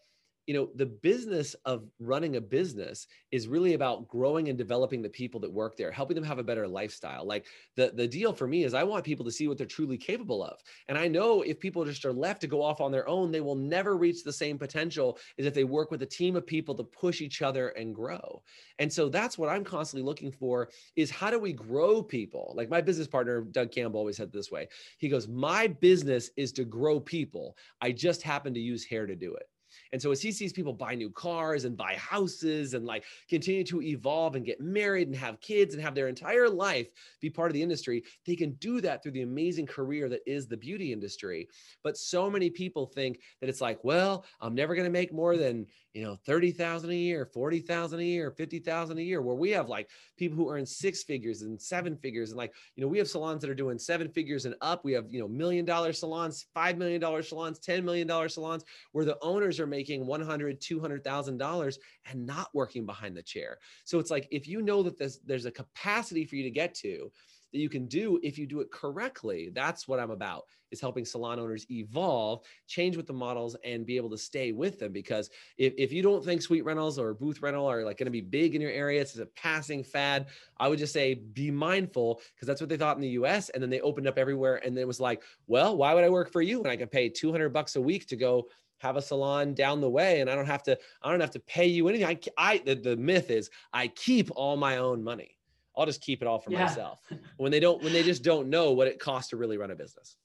you 0.47 0.55
know 0.55 0.69
the 0.77 0.87
business 0.87 1.55
of 1.65 1.89
running 1.99 2.37
a 2.37 2.41
business 2.41 3.09
is 3.33 3.49
really 3.49 3.75
about 3.75 4.09
growing 4.09 4.49
and 4.49 4.57
developing 4.57 5.03
the 5.03 5.09
people 5.09 5.41
that 5.41 5.53
work 5.53 5.77
there 5.77 5.91
helping 5.91 6.15
them 6.15 6.25
have 6.25 6.39
a 6.39 6.45
better 6.45 6.67
lifestyle. 6.67 7.27
Like 7.27 7.47
the 7.75 7.93
the 7.95 8.07
deal 8.07 8.33
for 8.33 8.47
me 8.47 8.65
is 8.65 8.73
i 8.73 8.85
want 8.85 9.05
people 9.05 9.25
to 9.25 9.31
see 9.31 9.49
what 9.49 9.59
they're 9.59 9.67
truly 9.67 9.99
capable 9.99 10.45
of. 10.45 10.61
And 10.89 10.97
i 10.97 11.09
know 11.09 11.43
if 11.43 11.59
people 11.59 11.85
just 11.85 12.05
are 12.05 12.13
left 12.13 12.41
to 12.43 12.47
go 12.47 12.63
off 12.63 12.81
on 12.81 12.93
their 12.93 13.09
own 13.09 13.31
they 13.31 13.41
will 13.41 13.57
never 13.57 13.97
reach 13.97 14.23
the 14.23 14.33
same 14.33 14.59
potential 14.59 15.19
as 15.39 15.47
if 15.47 15.55
they 15.55 15.65
work 15.65 15.91
with 15.91 16.03
a 16.03 16.07
team 16.07 16.37
of 16.37 16.47
people 16.47 16.75
to 16.77 16.85
push 16.85 17.21
each 17.21 17.43
other 17.43 17.69
and 17.71 17.95
grow. 17.95 18.43
And 18.79 18.93
so 18.93 19.09
that's 19.09 19.37
what 19.37 19.49
i'm 19.49 19.65
constantly 19.65 20.07
looking 20.07 20.31
for 20.31 20.71
is 20.95 21.11
how 21.11 21.31
do 21.31 21.39
we 21.39 21.53
grow 21.53 22.03
people? 22.03 22.55
Like 22.57 22.71
my 22.71 22.81
business 22.81 23.09
partner 23.09 23.41
doug 23.41 23.73
campbell 23.73 24.01
always 24.01 24.17
said 24.17 24.33
this 24.33 24.51
way. 24.51 24.69
He 24.99 25.09
goes 25.09 25.27
my 25.27 25.67
business 25.67 26.31
is 26.37 26.53
to 26.53 26.65
grow 26.65 27.01
people. 27.01 27.57
I 27.81 27.91
just 27.91 28.23
happen 28.23 28.55
to 28.55 28.61
use 28.61 28.85
hair 28.85 29.07
to 29.07 29.17
do 29.17 29.35
it 29.35 29.49
and 29.93 30.01
so 30.01 30.11
as 30.11 30.21
he 30.21 30.33
sees 30.33 30.53
people 30.53 30.73
buy 30.73 30.95
new 30.95 31.11
cars 31.11 31.65
and 31.65 31.77
buy 31.77 31.95
houses 31.95 32.75
and 32.75 32.85
like 32.85 33.05
continue 33.29 33.65
to 33.65 33.83
evolve 33.83 34.35
and 34.35 34.45
get 34.45 34.61
married 34.61 35.09
and 35.09 35.17
have 35.17 35.41
kids 35.41 35.75
and 35.75 35.83
have 35.83 35.95
their 35.95 36.09
entire 36.09 36.49
life 36.49 36.89
be 37.21 37.31
part 37.31 37.51
of 37.51 37.55
the 37.55 37.63
industry, 37.63 38.03
they 38.27 38.37
can 38.37 38.53
do 38.55 38.81
that 38.81 39.03
through 39.03 39.13
the 39.13 39.23
amazing 39.23 39.67
career 39.67 40.09
that 40.09 40.21
is 40.27 40.47
the 40.47 40.57
beauty 40.57 40.93
industry. 40.93 41.49
But 41.83 41.97
so 41.97 42.31
many 42.31 42.51
people 42.51 42.87
think 42.87 43.21
that 43.41 43.49
it's 43.49 43.61
like, 43.61 43.83
well, 43.83 44.25
I'm 44.41 44.55
never 44.55 44.75
going 44.75 44.87
to 44.87 44.91
make 44.91 45.13
more 45.13 45.37
than, 45.37 45.67
you 45.97 46.03
know, 46.03 46.15
30,000 46.27 46.91
a 46.91 46.95
year, 46.95 47.25
40,000 47.25 48.01
a 48.01 48.03
year, 48.03 48.31
50,000 48.31 48.99
a 48.99 49.01
year, 49.01 49.23
where 49.23 49.35
we 49.35 49.51
have 49.53 49.71
like 49.71 49.89
people 50.19 50.37
who 50.37 50.51
earn 50.51 50.67
six 50.67 51.03
figures 51.03 51.41
and 51.41 51.61
seven 51.61 51.97
figures. 51.97 52.33
And 52.33 52.37
like, 52.37 52.53
you 52.75 52.83
know, 52.83 52.89
we 52.89 52.99
have 52.99 53.09
salons 53.09 53.41
that 53.41 53.49
are 53.49 53.55
doing 53.55 53.79
seven 53.79 54.11
figures 54.11 54.45
and 54.45 54.55
up. 54.61 54.85
We 54.85 54.93
have, 54.93 55.07
you 55.09 55.21
know, 55.21 55.27
million 55.27 55.65
dollar 55.65 55.95
salons, 55.95 56.49
$5 56.55 56.77
million 56.77 57.01
salons, 57.23 57.59
$10 57.61 57.83
million 57.83 58.29
salons 58.29 58.63
where 58.93 59.07
the 59.07 59.17
owners 59.23 59.59
are 59.59 59.67
making 59.67 60.05
100, 60.05 60.61
$200,000 60.61 61.79
and 62.11 62.27
not 62.27 62.51
working 62.53 62.85
behind 62.85 63.17
the 63.17 63.23
chair. 63.23 63.59
So 63.85 63.99
it's 63.99 64.11
like, 64.11 64.29
if 64.31 64.47
you 64.47 64.61
know 64.61 64.83
that 64.83 64.99
there's, 64.99 65.21
there's 65.21 65.47
a 65.47 65.51
capacity 65.51 66.27
for 66.27 66.37
you 66.37 66.43
to 66.43 66.51
get 66.51 66.75
to, 66.75 67.11
that 67.53 67.59
you 67.59 67.69
can 67.69 67.87
do 67.87 68.19
if 68.23 68.39
you 68.39 68.47
do 68.47 68.61
it 68.61 68.71
correctly. 68.71 69.51
That's 69.53 69.89
what 69.89 70.01
I'm 70.01 70.11
about 70.11 70.45
is 70.71 70.81
helping 70.81 71.05
salon 71.05 71.39
owners 71.39 71.67
evolve, 71.71 72.43
change 72.67 72.97
with 72.97 73.07
the 73.07 73.13
models 73.13 73.57
and 73.65 73.87
be 73.87 73.97
able 73.97 74.11
to 74.11 74.19
stay 74.19 74.53
with 74.53 74.79
them. 74.79 74.93
Because 74.93 75.31
if, 75.59 75.73
if 75.79 75.93
you 75.93 76.03
don't 76.03 76.25
think 76.25 76.43
suite 76.43 76.65
rentals 76.65 76.99
or 76.99 77.15
booth 77.15 77.41
rental 77.43 77.67
are 77.67 77.85
like 77.85 77.99
going 77.99 78.07
to 78.07 78.11
be 78.11 78.21
big 78.21 78.55
in 78.55 78.61
your 78.61 78.71
area, 78.71 79.01
it's 79.01 79.17
a 79.19 79.27
passing 79.27 79.85
fad. 79.85 80.27
I 80.59 80.69
would 80.69 80.79
just 80.79 80.93
say 80.93 81.15
be 81.15 81.51
mindful 81.51 82.21
because 82.35 82.47
that's 82.47 82.61
what 82.61 82.69
they 82.69 82.77
thought 82.77 82.97
in 82.97 83.03
the 83.03 83.11
US. 83.11 83.49
And 83.51 83.63
then 83.63 83.71
they 83.71 83.81
opened 83.81 84.09
up 84.09 84.19
everywhere. 84.19 84.57
And 84.65 84.77
it 84.77 84.87
was 84.87 85.01
like, 85.01 85.23
well, 85.47 85.77
why 85.77 85.95
would 85.95 86.05
I 86.05 86.11
work 86.11 86.31
for 86.31 86.43
you 86.43 86.61
when 86.61 86.71
I 86.71 86.77
can 86.77 86.89
pay 86.89 87.09
200 87.09 87.51
bucks 87.51 87.77
a 87.77 87.81
week 87.81 88.07
to 88.09 88.17
go 88.17 88.49
have 88.79 88.97
a 88.97 89.03
salon 89.03 89.55
down 89.55 89.81
the 89.81 89.89
way 89.89 90.21
and 90.21 90.29
I 90.29 90.35
don't 90.35 90.47
have 90.47 90.63
to 90.65 90.79
I 91.03 91.11
don't 91.11 91.21
have 91.21 91.31
to 91.31 91.41
pay 91.41 91.67
you 91.67 91.89
anything. 91.89 92.07
I 92.07 92.19
I 92.37 92.59
the, 92.59 92.75
the 92.75 92.97
myth 92.97 93.31
is 93.31 93.49
I 93.73 93.89
keep 93.89 94.31
all 94.37 94.57
my 94.59 94.77
own 94.77 95.03
money. 95.03 95.36
I'll 95.77 95.87
just 95.87 96.01
keep 96.01 96.23
it 96.23 96.29
all 96.29 96.39
for 96.39 96.51
yeah. 96.51 96.65
myself. 96.65 97.01
When 97.37 97.53
they 97.53 97.61
don't, 97.61 97.83
when 97.83 97.93
they 97.93 98.03
just 98.03 98.23
don't 98.23 98.49
know 98.49 98.73
what 98.73 98.89
it 98.89 98.99
costs 98.99 99.31
to 99.31 99.37
really 99.37 99.59
run 99.59 99.71
a 99.71 99.77
business. 99.77 100.17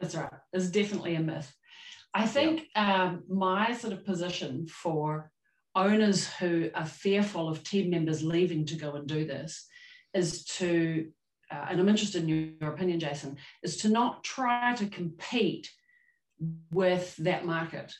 That's 0.00 0.14
right. 0.14 0.32
It's 0.52 0.68
definitely 0.68 1.14
a 1.14 1.20
myth. 1.20 1.54
I 2.14 2.26
think 2.26 2.62
yeah. 2.74 3.04
um, 3.04 3.24
my 3.28 3.74
sort 3.74 3.92
of 3.92 4.04
position 4.04 4.66
for 4.66 5.30
owners 5.74 6.26
who 6.26 6.70
are 6.74 6.86
fearful 6.86 7.48
of 7.48 7.62
team 7.62 7.90
members 7.90 8.22
leaving 8.22 8.64
to 8.66 8.76
go 8.76 8.92
and 8.92 9.06
do 9.06 9.26
this 9.26 9.66
is 10.14 10.44
to, 10.44 11.08
uh, 11.50 11.66
and 11.68 11.78
I'm 11.78 11.88
interested 11.88 12.22
in 12.22 12.28
your, 12.28 12.48
your 12.60 12.72
opinion, 12.72 13.00
Jason, 13.00 13.36
is 13.62 13.76
to 13.78 13.90
not 13.90 14.24
try 14.24 14.74
to 14.76 14.86
compete 14.86 15.70
with 16.72 17.14
that 17.16 17.44
market. 17.44 17.92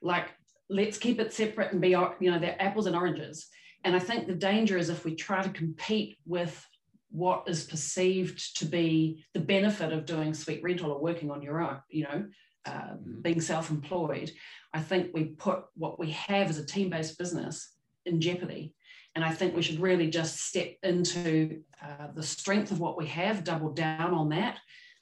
Like, 0.00 0.28
let's 0.68 0.98
keep 0.98 1.18
it 1.18 1.32
separate 1.32 1.72
and 1.72 1.80
be, 1.80 1.88
you 1.88 2.30
know, 2.30 2.38
they're 2.38 2.60
apples 2.62 2.86
and 2.86 2.94
oranges. 2.94 3.48
And 3.84 3.94
I 3.94 3.98
think 3.98 4.26
the 4.26 4.34
danger 4.34 4.76
is 4.76 4.88
if 4.88 5.04
we 5.04 5.14
try 5.14 5.42
to 5.42 5.48
compete 5.50 6.18
with 6.26 6.66
what 7.10 7.44
is 7.46 7.64
perceived 7.64 8.56
to 8.58 8.66
be 8.66 9.24
the 9.32 9.40
benefit 9.40 9.92
of 9.92 10.06
doing 10.06 10.34
suite 10.34 10.62
rental 10.62 10.90
or 10.90 11.00
working 11.00 11.30
on 11.30 11.42
your 11.42 11.60
own, 11.60 11.78
you 11.88 12.04
know, 12.04 12.26
uh, 12.66 12.70
mm-hmm. 12.70 13.20
being 13.22 13.40
self 13.40 13.70
employed, 13.70 14.32
I 14.72 14.80
think 14.80 15.10
we 15.14 15.24
put 15.24 15.64
what 15.74 15.98
we 15.98 16.10
have 16.10 16.50
as 16.50 16.58
a 16.58 16.66
team 16.66 16.90
based 16.90 17.18
business 17.18 17.72
in 18.04 18.20
jeopardy. 18.20 18.74
And 19.14 19.24
I 19.24 19.32
think 19.32 19.56
we 19.56 19.62
should 19.62 19.80
really 19.80 20.10
just 20.10 20.40
step 20.40 20.74
into 20.82 21.62
uh, 21.82 22.08
the 22.14 22.22
strength 22.22 22.70
of 22.70 22.80
what 22.80 22.98
we 22.98 23.06
have, 23.06 23.44
double 23.44 23.72
down 23.72 24.12
on 24.12 24.28
that. 24.28 24.58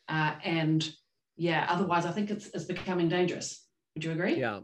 Uh, 0.09 0.35
and 0.45 0.89
yeah, 1.37 1.67
otherwise, 1.69 2.07
I 2.07 2.13
think 2.13 2.31
it's, 2.31 2.47
it's 2.55 2.65
becoming 2.65 3.09
dangerous. 3.09 3.67
Would 3.95 4.05
you 4.05 4.13
agree? 4.13 4.39
Yeah, 4.39 4.61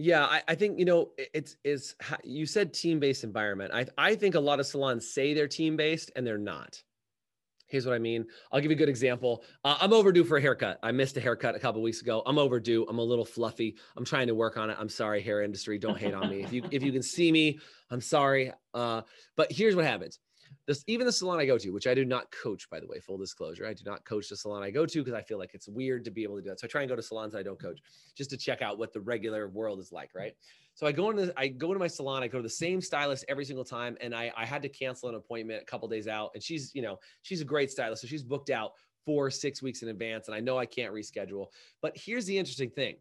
yeah, 0.00 0.24
I, 0.24 0.42
I, 0.48 0.54
think 0.54 0.78
you 0.78 0.86
know 0.86 1.10
it's 1.34 1.56
is 1.62 1.94
you 2.24 2.46
said 2.46 2.72
team 2.72 3.00
based 3.00 3.22
environment. 3.22 3.70
I 3.74 3.84
I 3.98 4.14
think 4.14 4.34
a 4.34 4.40
lot 4.40 4.58
of 4.58 4.66
salons 4.66 5.12
say 5.12 5.34
they're 5.34 5.46
team 5.46 5.76
based 5.76 6.10
and 6.16 6.26
they're 6.26 6.38
not. 6.38 6.82
Here's 7.66 7.84
what 7.86 7.94
I 7.94 7.98
mean. 7.98 8.24
I'll 8.50 8.60
give 8.60 8.70
you 8.70 8.76
a 8.76 8.78
good 8.78 8.88
example. 8.88 9.44
Uh, 9.62 9.76
I'm 9.78 9.92
overdue 9.92 10.24
for 10.24 10.38
a 10.38 10.40
haircut. 10.40 10.78
I 10.82 10.90
missed 10.90 11.16
a 11.18 11.20
haircut 11.20 11.54
a 11.54 11.58
couple 11.60 11.82
weeks 11.82 12.00
ago. 12.00 12.22
I'm 12.26 12.38
overdue. 12.38 12.84
I'm 12.88 12.98
a 12.98 13.04
little 13.04 13.26
fluffy. 13.26 13.76
I'm 13.96 14.04
trying 14.04 14.26
to 14.26 14.34
work 14.34 14.56
on 14.56 14.70
it. 14.70 14.76
I'm 14.80 14.88
sorry, 14.88 15.22
hair 15.22 15.42
industry. 15.42 15.78
Don't 15.78 15.98
hate 15.98 16.14
on 16.14 16.30
me. 16.30 16.42
If 16.42 16.52
you 16.52 16.64
if 16.70 16.82
you 16.82 16.92
can 16.92 17.02
see 17.02 17.30
me, 17.30 17.60
I'm 17.90 18.00
sorry. 18.00 18.52
Uh, 18.72 19.02
but 19.36 19.52
here's 19.52 19.76
what 19.76 19.84
happens 19.84 20.18
this 20.70 20.84
even 20.86 21.04
the 21.04 21.12
salon 21.12 21.40
I 21.40 21.46
go 21.46 21.58
to, 21.58 21.70
which 21.70 21.88
I 21.88 21.94
do 21.94 22.04
not 22.04 22.30
coach, 22.30 22.70
by 22.70 22.78
the 22.78 22.86
way, 22.86 23.00
full 23.00 23.18
disclosure, 23.18 23.66
I 23.66 23.74
do 23.74 23.82
not 23.84 24.04
coach 24.04 24.28
the 24.28 24.36
salon 24.36 24.62
I 24.62 24.70
go 24.70 24.86
to 24.86 24.98
because 25.00 25.14
I 25.14 25.22
feel 25.22 25.36
like 25.36 25.50
it's 25.52 25.68
weird 25.68 26.04
to 26.04 26.12
be 26.12 26.22
able 26.22 26.36
to 26.36 26.42
do 26.42 26.48
that. 26.50 26.60
So 26.60 26.66
I 26.66 26.68
try 26.68 26.82
and 26.82 26.88
go 26.88 26.94
to 26.94 27.02
salons 27.02 27.34
I 27.34 27.42
don't 27.42 27.58
coach 27.58 27.80
just 28.14 28.30
to 28.30 28.36
check 28.36 28.62
out 28.62 28.78
what 28.78 28.92
the 28.92 29.00
regular 29.00 29.48
world 29.48 29.80
is 29.80 29.90
like, 29.90 30.10
right? 30.14 30.32
So 30.74 30.86
I 30.86 30.92
go 30.92 31.10
into 31.10 31.34
I 31.36 31.48
go 31.48 31.72
to 31.72 31.78
my 31.80 31.88
salon, 31.88 32.22
I 32.22 32.28
go 32.28 32.38
to 32.38 32.42
the 32.42 32.48
same 32.48 32.80
stylist 32.80 33.24
every 33.28 33.44
single 33.44 33.64
time, 33.64 33.96
and 34.00 34.14
I 34.14 34.32
I 34.36 34.46
had 34.46 34.62
to 34.62 34.68
cancel 34.68 35.08
an 35.08 35.16
appointment 35.16 35.60
a 35.60 35.64
couple 35.64 35.88
days 35.88 36.06
out, 36.06 36.30
and 36.34 36.42
she's 36.42 36.72
you 36.72 36.82
know 36.82 37.00
she's 37.22 37.40
a 37.40 37.44
great 37.44 37.72
stylist, 37.72 38.02
so 38.02 38.08
she's 38.08 38.22
booked 38.22 38.50
out 38.50 38.72
four 39.04 39.28
six 39.28 39.62
weeks 39.62 39.82
in 39.82 39.88
advance, 39.88 40.28
and 40.28 40.36
I 40.36 40.40
know 40.40 40.56
I 40.56 40.66
can't 40.66 40.94
reschedule. 40.94 41.46
But 41.82 41.96
here's 41.96 42.26
the 42.26 42.38
interesting 42.38 42.70
thing 42.70 42.96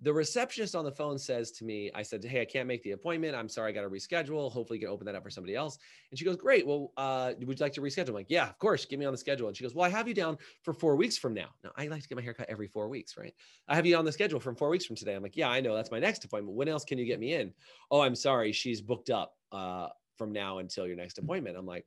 the 0.00 0.12
receptionist 0.12 0.74
on 0.74 0.84
the 0.84 0.90
phone 0.92 1.18
says 1.18 1.50
to 1.52 1.64
me, 1.64 1.90
I 1.94 2.02
said, 2.02 2.24
Hey, 2.24 2.40
I 2.40 2.44
can't 2.44 2.66
make 2.66 2.82
the 2.82 2.92
appointment. 2.92 3.34
I'm 3.34 3.48
sorry, 3.48 3.70
I 3.70 3.74
got 3.74 3.82
to 3.82 3.88
reschedule. 3.88 4.50
Hopefully, 4.50 4.78
you 4.78 4.86
can 4.86 4.92
open 4.92 5.06
that 5.06 5.14
up 5.14 5.22
for 5.22 5.30
somebody 5.30 5.54
else. 5.54 5.78
And 6.10 6.18
she 6.18 6.24
goes, 6.24 6.36
Great. 6.36 6.66
Well, 6.66 6.92
uh, 6.96 7.32
would 7.38 7.58
you 7.58 7.64
like 7.64 7.72
to 7.74 7.80
reschedule? 7.80 8.08
I'm 8.08 8.14
like, 8.14 8.30
Yeah, 8.30 8.48
of 8.48 8.58
course. 8.58 8.84
Get 8.84 8.98
me 8.98 9.06
on 9.06 9.12
the 9.12 9.18
schedule. 9.18 9.48
And 9.48 9.56
she 9.56 9.62
goes, 9.62 9.74
Well, 9.74 9.84
I 9.84 9.88
have 9.88 10.08
you 10.08 10.14
down 10.14 10.36
for 10.62 10.74
four 10.74 10.96
weeks 10.96 11.16
from 11.16 11.32
now. 11.32 11.48
Now, 11.62 11.70
I 11.76 11.86
like 11.86 12.02
to 12.02 12.08
get 12.08 12.16
my 12.16 12.22
haircut 12.22 12.46
every 12.48 12.66
four 12.66 12.88
weeks, 12.88 13.16
right? 13.16 13.34
I 13.68 13.76
have 13.76 13.86
you 13.86 13.96
on 13.96 14.04
the 14.04 14.12
schedule 14.12 14.40
from 14.40 14.56
four 14.56 14.68
weeks 14.68 14.84
from 14.84 14.96
today. 14.96 15.14
I'm 15.14 15.22
like, 15.22 15.36
Yeah, 15.36 15.48
I 15.48 15.60
know. 15.60 15.74
That's 15.74 15.90
my 15.90 16.00
next 16.00 16.24
appointment. 16.24 16.56
When 16.56 16.68
else 16.68 16.84
can 16.84 16.98
you 16.98 17.06
get 17.06 17.20
me 17.20 17.34
in? 17.34 17.52
Oh, 17.90 18.00
I'm 18.00 18.16
sorry. 18.16 18.52
She's 18.52 18.80
booked 18.80 19.10
up 19.10 19.36
uh, 19.52 19.88
from 20.16 20.32
now 20.32 20.58
until 20.58 20.86
your 20.86 20.96
next 20.96 21.18
appointment. 21.18 21.56
I'm 21.56 21.66
like, 21.66 21.86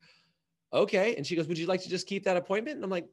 okay. 0.73 1.15
And 1.15 1.25
she 1.25 1.35
goes, 1.35 1.47
would 1.47 1.57
you 1.57 1.67
like 1.67 1.81
to 1.83 1.89
just 1.89 2.07
keep 2.07 2.23
that 2.23 2.37
appointment? 2.37 2.75
And 2.75 2.83
I'm 2.83 2.89
like, 2.89 3.07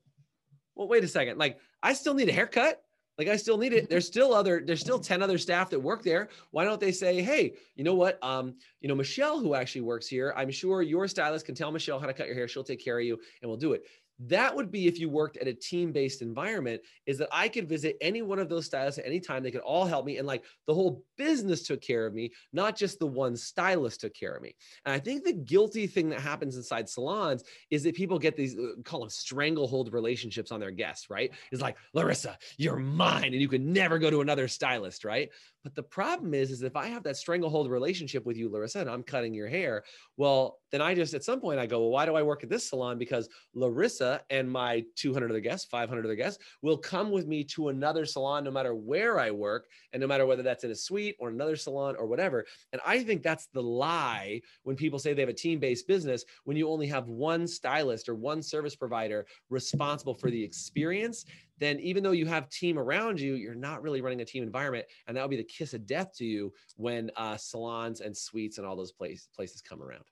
well, 0.74 0.88
wait 0.88 1.04
a 1.04 1.08
second. 1.08 1.38
Like, 1.38 1.58
I 1.82 1.92
still 1.92 2.14
need 2.14 2.28
a 2.28 2.32
haircut. 2.32 2.83
Like 3.18 3.28
I 3.28 3.36
still 3.36 3.58
need 3.58 3.72
it. 3.72 3.88
There's 3.88 4.06
still 4.06 4.34
other, 4.34 4.62
there's 4.64 4.80
still 4.80 4.98
10 4.98 5.22
other 5.22 5.38
staff 5.38 5.70
that 5.70 5.80
work 5.80 6.02
there. 6.02 6.28
Why 6.50 6.64
don't 6.64 6.80
they 6.80 6.92
say, 6.92 7.22
hey, 7.22 7.54
you 7.76 7.84
know 7.84 7.94
what? 7.94 8.22
Um, 8.22 8.56
you 8.80 8.88
know, 8.88 8.94
Michelle, 8.94 9.38
who 9.38 9.54
actually 9.54 9.82
works 9.82 10.08
here, 10.08 10.34
I'm 10.36 10.50
sure 10.50 10.82
your 10.82 11.06
stylist 11.06 11.46
can 11.46 11.54
tell 11.54 11.70
Michelle 11.70 12.00
how 12.00 12.06
to 12.06 12.14
cut 12.14 12.26
your 12.26 12.34
hair. 12.34 12.48
She'll 12.48 12.64
take 12.64 12.84
care 12.84 12.98
of 12.98 13.04
you 13.04 13.18
and 13.40 13.48
we'll 13.48 13.58
do 13.58 13.72
it. 13.72 13.84
That 14.20 14.54
would 14.54 14.70
be 14.70 14.86
if 14.86 14.98
you 14.98 15.08
worked 15.08 15.36
at 15.38 15.48
a 15.48 15.54
team 15.54 15.92
based 15.92 16.22
environment, 16.22 16.82
is 17.06 17.18
that 17.18 17.28
I 17.32 17.48
could 17.48 17.68
visit 17.68 17.96
any 18.00 18.22
one 18.22 18.38
of 18.38 18.48
those 18.48 18.66
stylists 18.66 18.98
at 18.98 19.06
any 19.06 19.20
time. 19.20 19.42
They 19.42 19.50
could 19.50 19.60
all 19.60 19.86
help 19.86 20.06
me. 20.06 20.18
And 20.18 20.26
like 20.26 20.44
the 20.66 20.74
whole 20.74 21.04
business 21.16 21.62
took 21.62 21.80
care 21.80 22.06
of 22.06 22.14
me, 22.14 22.32
not 22.52 22.76
just 22.76 22.98
the 22.98 23.06
one 23.06 23.36
stylist 23.36 24.00
took 24.00 24.14
care 24.14 24.34
of 24.34 24.42
me. 24.42 24.54
And 24.84 24.94
I 24.94 24.98
think 24.98 25.24
the 25.24 25.32
guilty 25.32 25.86
thing 25.86 26.08
that 26.10 26.20
happens 26.20 26.56
inside 26.56 26.88
salons 26.88 27.44
is 27.70 27.82
that 27.82 27.94
people 27.94 28.18
get 28.18 28.36
these, 28.36 28.56
uh, 28.56 28.80
call 28.84 29.00
them 29.00 29.10
stranglehold 29.10 29.92
relationships 29.92 30.52
on 30.52 30.60
their 30.60 30.70
guests, 30.70 31.10
right? 31.10 31.32
It's 31.50 31.62
like, 31.62 31.76
Larissa, 31.92 32.38
you're 32.56 32.76
mine 32.76 33.32
and 33.32 33.40
you 33.40 33.48
can 33.48 33.72
never 33.72 33.98
go 33.98 34.10
to 34.10 34.20
another 34.20 34.48
stylist, 34.48 35.04
right? 35.04 35.30
But 35.64 35.74
the 35.74 35.82
problem 35.82 36.34
is, 36.34 36.50
is 36.50 36.62
if 36.62 36.76
I 36.76 36.88
have 36.88 37.02
that 37.04 37.16
stranglehold 37.16 37.70
relationship 37.70 38.26
with 38.26 38.36
you, 38.36 38.50
Larissa, 38.50 38.80
and 38.80 38.90
I'm 38.90 39.02
cutting 39.02 39.34
your 39.34 39.48
hair, 39.48 39.82
well, 40.16 40.60
then 40.74 40.82
I 40.82 40.92
just 40.92 41.14
at 41.14 41.22
some 41.22 41.40
point 41.40 41.60
I 41.60 41.66
go, 41.66 41.78
well, 41.78 41.90
why 41.90 42.04
do 42.04 42.16
I 42.16 42.22
work 42.22 42.42
at 42.42 42.50
this 42.50 42.68
salon? 42.68 42.98
Because 42.98 43.28
Larissa 43.54 44.22
and 44.28 44.50
my 44.50 44.84
200 44.96 45.30
other 45.30 45.38
guests, 45.38 45.68
500 45.70 46.04
other 46.04 46.16
guests 46.16 46.42
will 46.62 46.76
come 46.76 47.12
with 47.12 47.28
me 47.28 47.44
to 47.44 47.68
another 47.68 48.04
salon, 48.04 48.42
no 48.42 48.50
matter 48.50 48.74
where 48.74 49.20
I 49.20 49.30
work, 49.30 49.68
and 49.92 50.00
no 50.00 50.08
matter 50.08 50.26
whether 50.26 50.42
that's 50.42 50.64
in 50.64 50.72
a 50.72 50.74
suite 50.74 51.14
or 51.20 51.28
another 51.28 51.54
salon 51.54 51.94
or 51.96 52.06
whatever. 52.06 52.44
And 52.72 52.82
I 52.84 53.04
think 53.04 53.22
that's 53.22 53.46
the 53.52 53.62
lie 53.62 54.40
when 54.64 54.74
people 54.74 54.98
say 54.98 55.14
they 55.14 55.22
have 55.22 55.28
a 55.28 55.32
team-based 55.32 55.86
business 55.86 56.24
when 56.42 56.56
you 56.56 56.68
only 56.68 56.88
have 56.88 57.06
one 57.06 57.46
stylist 57.46 58.08
or 58.08 58.16
one 58.16 58.42
service 58.42 58.74
provider 58.74 59.26
responsible 59.50 60.14
for 60.14 60.28
the 60.28 60.42
experience 60.42 61.24
then 61.58 61.78
even 61.78 62.02
though 62.02 62.10
you 62.10 62.26
have 62.26 62.48
team 62.48 62.80
around 62.80 63.20
you, 63.20 63.34
you're 63.34 63.54
not 63.54 63.80
really 63.80 64.00
running 64.00 64.20
a 64.20 64.24
team 64.24 64.42
environment, 64.42 64.86
and 65.06 65.16
that 65.16 65.22
would 65.22 65.30
be 65.30 65.36
the 65.36 65.44
kiss 65.44 65.72
of 65.72 65.86
death 65.86 66.12
to 66.16 66.24
you 66.24 66.52
when 66.76 67.12
uh, 67.16 67.36
salons 67.36 68.00
and 68.00 68.16
suites 68.16 68.58
and 68.58 68.66
all 68.66 68.74
those 68.74 68.90
place, 68.90 69.28
places 69.32 69.62
come 69.62 69.80
around. 69.80 70.04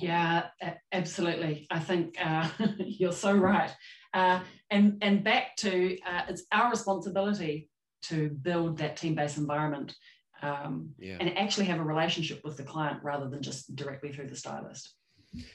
Yeah, 0.00 0.46
absolutely. 0.92 1.66
I 1.70 1.80
think 1.80 2.16
uh, 2.24 2.48
you're 2.78 3.12
so 3.12 3.32
right. 3.32 3.74
Uh, 4.14 4.40
and 4.70 4.98
and 5.02 5.22
back 5.22 5.56
to 5.56 5.98
uh, 6.06 6.22
it's 6.28 6.44
our 6.52 6.70
responsibility 6.70 7.68
to 8.02 8.30
build 8.30 8.78
that 8.78 8.96
team-based 8.96 9.38
environment 9.38 9.94
um, 10.42 10.90
yeah. 10.98 11.16
and 11.20 11.36
actually 11.36 11.66
have 11.66 11.80
a 11.80 11.84
relationship 11.84 12.40
with 12.44 12.56
the 12.56 12.62
client 12.62 13.00
rather 13.02 13.28
than 13.28 13.42
just 13.42 13.74
directly 13.74 14.12
through 14.12 14.28
the 14.28 14.36
stylist. 14.36 14.94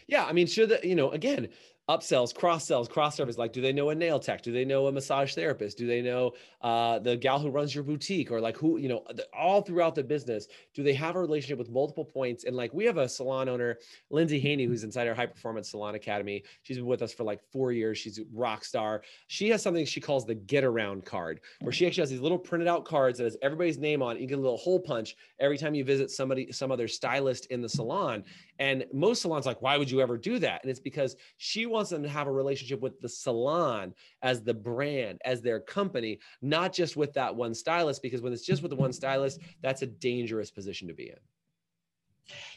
Yeah, 0.07 0.25
I 0.25 0.33
mean, 0.33 0.47
sure. 0.47 0.67
That 0.67 0.83
you 0.83 0.95
know 0.95 1.11
again 1.11 1.49
upsells, 1.89 2.33
cross 2.33 2.65
sells, 2.65 2.87
cross 2.87 3.15
service. 3.15 3.37
Like, 3.37 3.51
do 3.51 3.61
they 3.61 3.73
know 3.73 3.89
a 3.89 3.95
nail 3.95 4.19
tech? 4.19 4.41
Do 4.41 4.53
they 4.53 4.63
know 4.63 4.87
a 4.87 4.91
massage 4.91 5.35
therapist? 5.35 5.77
Do 5.77 5.85
they 5.85 6.01
know 6.01 6.31
uh, 6.61 6.99
the 6.99 7.17
gal 7.17 7.39
who 7.39 7.49
runs 7.49 7.75
your 7.75 7.83
boutique 7.83 8.31
or 8.31 8.39
like 8.39 8.55
who, 8.57 8.77
you 8.77 8.87
know, 8.87 9.03
all 9.37 9.61
throughout 9.61 9.93
the 9.93 10.03
business? 10.03 10.47
Do 10.73 10.81
they 10.81 10.93
have 10.93 11.17
a 11.17 11.19
relationship 11.19 11.59
with 11.59 11.69
multiple 11.69 12.05
points? 12.05 12.45
And 12.45 12.55
like, 12.55 12.73
we 12.73 12.85
have 12.85 12.97
a 12.97 13.09
salon 13.09 13.49
owner, 13.49 13.79
Lindsay 14.09 14.39
Haney, 14.39 14.63
who's 14.65 14.85
inside 14.85 15.07
our 15.07 15.13
high 15.13 15.25
performance 15.25 15.71
salon 15.71 15.95
academy. 15.95 16.43
She's 16.61 16.77
been 16.77 16.85
with 16.85 17.01
us 17.01 17.13
for 17.13 17.25
like 17.25 17.41
four 17.51 17.73
years. 17.73 17.97
She's 17.97 18.17
a 18.17 18.23
rock 18.33 18.63
star. 18.63 19.03
She 19.27 19.49
has 19.49 19.61
something 19.61 19.85
she 19.85 19.99
calls 19.99 20.25
the 20.25 20.35
get 20.35 20.63
around 20.63 21.05
card, 21.05 21.41
where 21.59 21.73
she 21.73 21.85
actually 21.85 22.03
has 22.03 22.09
these 22.09 22.21
little 22.21 22.39
printed 22.39 22.67
out 22.69 22.85
cards 22.85 23.17
that 23.17 23.25
has 23.25 23.37
everybody's 23.41 23.77
name 23.77 24.01
on. 24.01 24.17
You 24.17 24.27
get 24.27 24.37
a 24.37 24.41
little 24.41 24.57
hole 24.57 24.79
punch 24.79 25.17
every 25.39 25.57
time 25.57 25.75
you 25.75 25.83
visit 25.83 26.11
somebody, 26.11 26.49
some 26.51 26.71
other 26.71 26.87
stylist 26.87 27.47
in 27.47 27.61
the 27.61 27.69
salon. 27.69 28.23
And 28.59 28.85
most 28.93 29.21
salons 29.21 29.45
like, 29.45 29.61
why 29.61 29.77
would 29.77 29.89
you 29.89 30.01
ever 30.01 30.17
do 30.17 30.39
that? 30.39 30.61
And 30.61 30.69
it's 30.69 30.79
because 30.79 31.15
she 31.37 31.65
wants 31.65 31.89
them 31.89 32.03
to 32.03 32.09
have 32.09 32.27
a 32.27 32.31
relationship 32.31 32.81
with 32.81 32.99
the 33.01 33.09
salon 33.09 33.93
as 34.21 34.43
the 34.43 34.53
brand, 34.53 35.19
as 35.25 35.41
their 35.41 35.59
company, 35.59 36.19
not 36.41 36.71
just 36.71 36.95
with 36.95 37.13
that 37.13 37.35
one 37.35 37.53
stylist. 37.53 38.01
Because 38.01 38.21
when 38.21 38.31
it's 38.31 38.45
just 38.45 38.61
with 38.61 38.69
the 38.69 38.75
one 38.75 38.93
stylist, 38.93 39.39
that's 39.61 39.81
a 39.81 39.87
dangerous 39.87 40.51
position 40.51 40.87
to 40.87 40.93
be 40.93 41.09
in. 41.09 41.17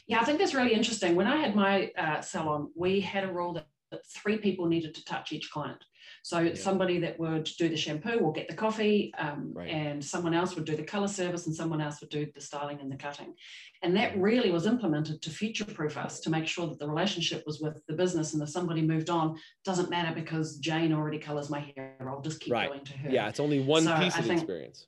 Yeah, 0.05 0.21
I 0.21 0.23
think 0.23 0.39
that's 0.39 0.53
really 0.53 0.73
interesting. 0.73 1.15
When 1.15 1.27
I 1.27 1.37
had 1.37 1.55
my 1.55 1.91
uh, 1.97 2.21
salon, 2.21 2.71
we 2.75 3.01
had 3.01 3.23
a 3.23 3.31
rule 3.31 3.53
that, 3.53 3.67
that 3.91 4.05
three 4.05 4.37
people 4.37 4.65
needed 4.67 4.95
to 4.95 5.03
touch 5.03 5.31
each 5.31 5.51
client. 5.51 5.83
So 6.27 6.39
yeah. 6.39 6.55
somebody 6.55 6.99
that 6.99 7.17
would 7.17 7.45
do 7.57 7.69
the 7.69 7.77
shampoo 7.77 8.19
or 8.19 8.33
get 8.33 8.49
the 8.49 8.53
coffee, 8.53 9.13
um, 9.17 9.53
right. 9.53 9.69
and 9.69 10.03
someone 10.03 10.33
else 10.33 10.55
would 10.55 10.65
do 10.65 10.75
the 10.75 10.83
color 10.83 11.07
service, 11.07 11.47
and 11.47 11.55
someone 11.55 11.79
else 11.79 12.01
would 12.01 12.09
do 12.09 12.27
the 12.35 12.41
styling 12.41 12.81
and 12.81 12.91
the 12.91 12.97
cutting. 12.97 13.33
And 13.81 13.95
that 13.95 14.17
really 14.17 14.51
was 14.51 14.67
implemented 14.67 15.21
to 15.21 15.29
future-proof 15.29 15.95
us 15.95 16.19
to 16.19 16.29
make 16.29 16.45
sure 16.45 16.67
that 16.67 16.79
the 16.79 16.89
relationship 16.89 17.43
was 17.45 17.61
with 17.61 17.81
the 17.87 17.93
business, 17.93 18.33
and 18.33 18.43
if 18.43 18.49
somebody 18.49 18.81
moved 18.81 19.09
on, 19.09 19.37
doesn't 19.63 19.89
matter 19.89 20.13
because 20.13 20.57
Jane 20.57 20.91
already 20.91 21.17
colors 21.17 21.49
my 21.49 21.61
hair. 21.77 21.95
I'll 22.01 22.19
just 22.19 22.41
keep 22.41 22.51
right. 22.51 22.67
going 22.67 22.83
to 22.83 22.97
her. 22.97 23.09
Yeah, 23.09 23.29
it's 23.29 23.39
only 23.39 23.61
one 23.61 23.83
so 23.83 23.97
piece 23.97 24.17
of 24.17 24.25
think, 24.25 24.41
experience. 24.41 24.85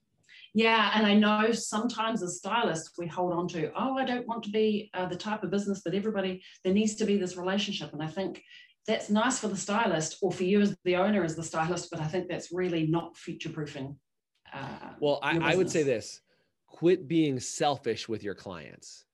Yeah, 0.53 0.91
and 0.93 1.05
I 1.05 1.13
know 1.13 1.53
sometimes 1.53 2.21
as 2.21 2.35
stylists 2.35 2.97
we 2.97 3.07
hold 3.07 3.31
on 3.31 3.47
to, 3.49 3.71
oh, 3.77 3.97
I 3.97 4.03
don't 4.03 4.27
want 4.27 4.43
to 4.43 4.49
be 4.49 4.89
uh, 4.93 5.05
the 5.05 5.15
type 5.15 5.43
of 5.43 5.51
business 5.51 5.83
that 5.83 5.93
everybody. 5.93 6.43
There 6.65 6.73
needs 6.73 6.95
to 6.95 7.05
be 7.05 7.17
this 7.17 7.37
relationship, 7.37 7.93
and 7.93 8.03
I 8.03 8.07
think 8.07 8.43
that's 8.89 9.09
nice 9.09 9.37
for 9.39 9.47
the 9.47 9.57
stylist 9.57 10.17
or 10.21 10.31
for 10.31 10.43
you 10.43 10.61
as 10.61 10.75
the 10.83 10.95
owner 10.95 11.23
as 11.23 11.35
the 11.35 11.43
stylist, 11.43 11.89
but 11.91 12.01
I 12.01 12.07
think 12.07 12.27
that's 12.27 12.51
really 12.51 12.87
not 12.87 13.15
future 13.15 13.49
proofing. 13.49 13.95
Uh, 14.51 14.93
well, 14.99 15.19
I, 15.21 15.37
I, 15.37 15.55
would 15.55 15.69
say 15.69 15.83
this 15.83 16.21
quit 16.65 17.07
being 17.07 17.39
selfish 17.39 18.09
with 18.09 18.23
your 18.23 18.33
clients. 18.33 19.05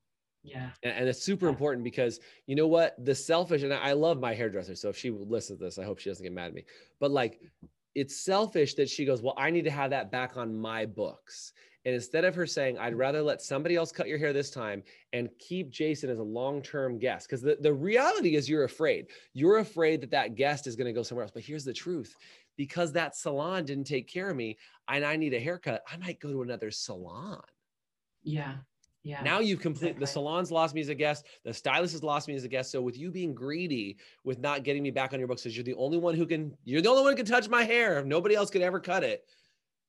Yeah. 0.44 0.70
And, 0.82 1.00
and 1.00 1.10
it's 1.10 1.22
super 1.22 1.48
yeah. 1.48 1.52
important 1.52 1.84
because 1.84 2.22
you 2.48 2.56
know 2.56 2.68
what? 2.68 2.96
The 3.04 3.14
selfish, 3.14 3.64
and 3.64 3.74
I 3.74 3.92
love 3.92 4.18
my 4.18 4.34
hairdresser. 4.34 4.76
So 4.76 4.88
if 4.88 4.98
she 4.98 5.10
listens 5.10 5.60
to 5.60 5.66
this, 5.66 5.78
I 5.78 5.84
hope 5.84 6.00
she 6.00 6.10
doesn't 6.10 6.24
get 6.24 6.32
mad 6.32 6.48
at 6.48 6.54
me. 6.54 6.64
But 7.02 7.12
like, 7.12 7.42
it's 7.96 8.16
selfish 8.16 8.76
that 8.76 8.90
she 8.90 9.04
goes, 9.04 9.22
Well, 9.22 9.36
I 9.38 9.50
need 9.50 9.66
to 9.66 9.72
have 9.72 9.90
that 9.90 10.10
back 10.10 10.38
on 10.38 10.56
my 10.56 10.86
books. 10.86 11.52
And 11.86 11.94
instead 11.94 12.26
of 12.26 12.34
her 12.34 12.48
saying, 12.48 12.80
I'd 12.80 12.96
rather 12.96 13.22
let 13.22 13.42
somebody 13.42 13.76
else 13.76 13.92
cut 13.92 14.08
your 14.08 14.18
hair 14.18 14.34
this 14.34 14.50
time 14.50 14.82
and 15.14 15.30
keep 15.38 15.70
Jason 15.70 16.10
as 16.10 16.18
a 16.18 16.24
long 16.24 16.62
term 16.62 16.98
guest, 16.98 17.28
because 17.28 17.42
the, 17.42 17.58
the 17.62 17.74
reality 17.74 18.36
is 18.36 18.50
you're 18.50 18.64
afraid. 18.64 19.08
You're 19.34 19.60
afraid 19.60 20.02
that 20.02 20.12
that 20.12 20.36
guest 20.36 20.66
is 20.66 20.76
going 20.76 20.88
to 20.88 20.94
go 20.94 21.04
somewhere 21.04 21.24
else. 21.24 21.32
But 21.32 21.44
here's 21.44 21.64
the 21.64 21.74
truth 21.74 22.16
because 22.58 22.92
that 22.94 23.16
salon 23.16 23.66
didn't 23.66 23.86
take 23.86 24.08
care 24.08 24.30
of 24.30 24.36
me 24.36 24.58
and 24.88 25.06
I 25.06 25.16
need 25.16 25.34
a 25.34 25.40
haircut, 25.40 25.84
I 25.92 25.98
might 25.98 26.20
go 26.20 26.32
to 26.32 26.42
another 26.42 26.72
salon. 26.72 27.42
Yeah. 28.24 28.56
Yeah. 29.04 29.22
Now 29.22 29.40
you've 29.40 29.60
completed 29.60 29.98
exactly. 29.98 30.06
the 30.06 30.08
salon's 30.08 30.52
lost 30.52 30.74
me 30.74 30.82
as 30.82 30.90
a 30.90 30.96
guest, 30.96 31.28
the 31.44 31.54
stylist 31.54 31.94
has 31.94 32.02
lost 32.02 32.28
me 32.28 32.34
as 32.34 32.44
a 32.44 32.48
guest. 32.48 32.72
So 32.72 32.82
with 32.82 32.98
you 32.98 33.12
being 33.12 33.36
greedy 33.36 33.98
with 34.24 34.40
not 34.40 34.64
getting 34.64 34.82
me 34.82 34.90
back 34.90 35.14
on 35.14 35.20
your 35.20 35.28
books, 35.28 35.44
because 35.44 35.56
you're 35.56 35.64
the 35.64 35.76
only 35.76 36.00
one 36.00 36.16
who 36.16 36.26
can, 36.26 36.58
you're 36.64 36.82
the 36.82 36.90
only 36.90 37.04
one 37.04 37.12
who 37.12 37.18
can 37.18 37.26
touch 37.26 37.48
my 37.48 37.64
hair. 37.64 38.04
Nobody 38.04 38.34
else 38.34 38.50
could 38.50 38.64
ever 38.64 38.80
cut 38.80 39.04
it 39.04 39.26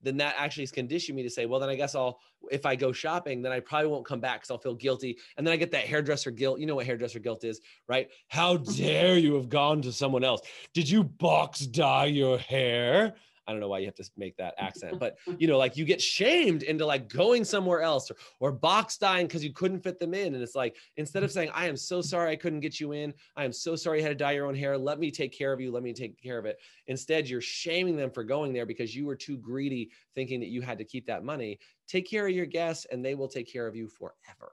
then 0.03 0.17
that 0.19 0.35
actually 0.39 0.65
is 0.65 0.73
conditioning 0.73 1.17
me 1.17 1.23
to 1.23 1.31
say, 1.31 1.47
well, 1.47 1.61
then 1.61 1.69
I 1.69 1.75
guess 1.75 1.95
I'll, 1.95 2.21
if 2.51 2.67
I 2.67 2.77
go 2.77 2.93
shopping, 2.93 3.43
then 3.43 3.53
I 3.53 3.61
probably 3.61 3.89
won't 3.89 4.07
come 4.07 4.21
back 4.21 4.41
because 4.41 4.51
I'll 4.51 4.59
feel 4.59 4.75
guilty. 4.75 5.19
And 5.37 5.47
then 5.47 5.53
I 5.53 5.57
get 5.57 5.71
that 5.73 5.85
hairdresser 5.87 6.31
guilt. 6.31 6.61
You 6.61 6.67
know 6.67 6.77
what 6.77 6.87
hairdresser 6.87 7.19
guilt 7.19 7.45
is, 7.45 7.61
right? 7.89 8.09
How 8.29 8.57
mm-hmm. 8.57 8.73
dare 8.75 9.19
you 9.19 9.35
have 9.35 9.49
gone 9.49 9.83
to 9.83 9.93
someone 9.93 10.25
else? 10.25 10.43
Did 10.75 10.89
you 10.89 11.05
box 11.05 11.61
dye 11.61 12.07
your 12.07 12.39
hair? 12.39 13.15
I 13.47 13.53
don't 13.53 13.61
know 13.61 13.69
why 13.69 13.79
you 13.79 13.87
have 13.87 13.95
to 13.97 14.11
make 14.17 14.37
that 14.37 14.55
accent, 14.59 14.99
but 15.01 15.17
you 15.39 15.47
know, 15.47 15.59
like 15.59 15.77
you 15.77 15.85
get 15.85 16.01
shamed 16.01 16.63
into 16.63 16.85
like 16.85 17.09
going 17.09 17.45
somewhere 17.45 17.83
else 17.83 18.11
or, 18.11 18.17
or 18.41 18.53
box 18.53 18.97
dying 18.99 19.27
because 19.27 19.45
you 19.45 19.53
couldn't 19.53 19.81
fit 19.81 19.99
them 19.99 20.15
in. 20.15 20.35
And 20.35 20.43
it's 20.43 20.55
like, 20.55 20.77
instead 20.97 21.23
of 21.23 21.31
saying, 21.31 21.51
I 21.55 21.67
am 21.67 21.77
so 21.77 22.01
sorry 22.01 22.31
I 22.31 22.37
couldn't 22.37 22.61
get 22.61 22.81
you 22.81 22.93
in. 22.93 23.15
I 23.37 23.45
am 23.45 23.53
so 23.53 23.77
sorry 23.77 23.99
you 23.99 24.05
had 24.05 24.11
to 24.11 24.15
dye 24.25 24.33
your 24.33 24.47
own 24.47 24.55
hair. 24.55 24.77
Let 24.77 24.99
me 24.99 25.11
take 25.11 25.37
care 25.37 25.53
of 25.53 25.61
you. 25.61 25.71
Let 25.71 25.83
me 25.83 25.93
take 25.93 26.21
care 26.21 26.39
of 26.39 26.47
it. 26.47 26.59
Instead, 26.87 27.29
you're 27.29 27.41
shaming 27.41 27.97
them 27.97 28.11
for 28.11 28.25
going 28.25 28.53
there 28.53 28.67
because 28.67 28.95
you 28.95 29.07
were 29.07 29.17
too 29.17 29.37
greedy 29.37 29.91
thinking 30.15 30.41
that 30.41 30.49
you 30.49 30.61
had 30.61 30.79
to 30.79 30.85
keep 30.85 31.07
that 31.07 31.25
money. 31.25 31.59
Take 31.89 32.09
care 32.09 32.27
of 32.27 32.35
your 32.35 32.47
guests 32.47 32.87
and 32.91 33.05
they 33.05 33.15
will 33.15 33.29
take 33.29 33.51
care 33.51 33.67
of 33.67 33.77
you 33.77 33.89
forever. 33.89 34.53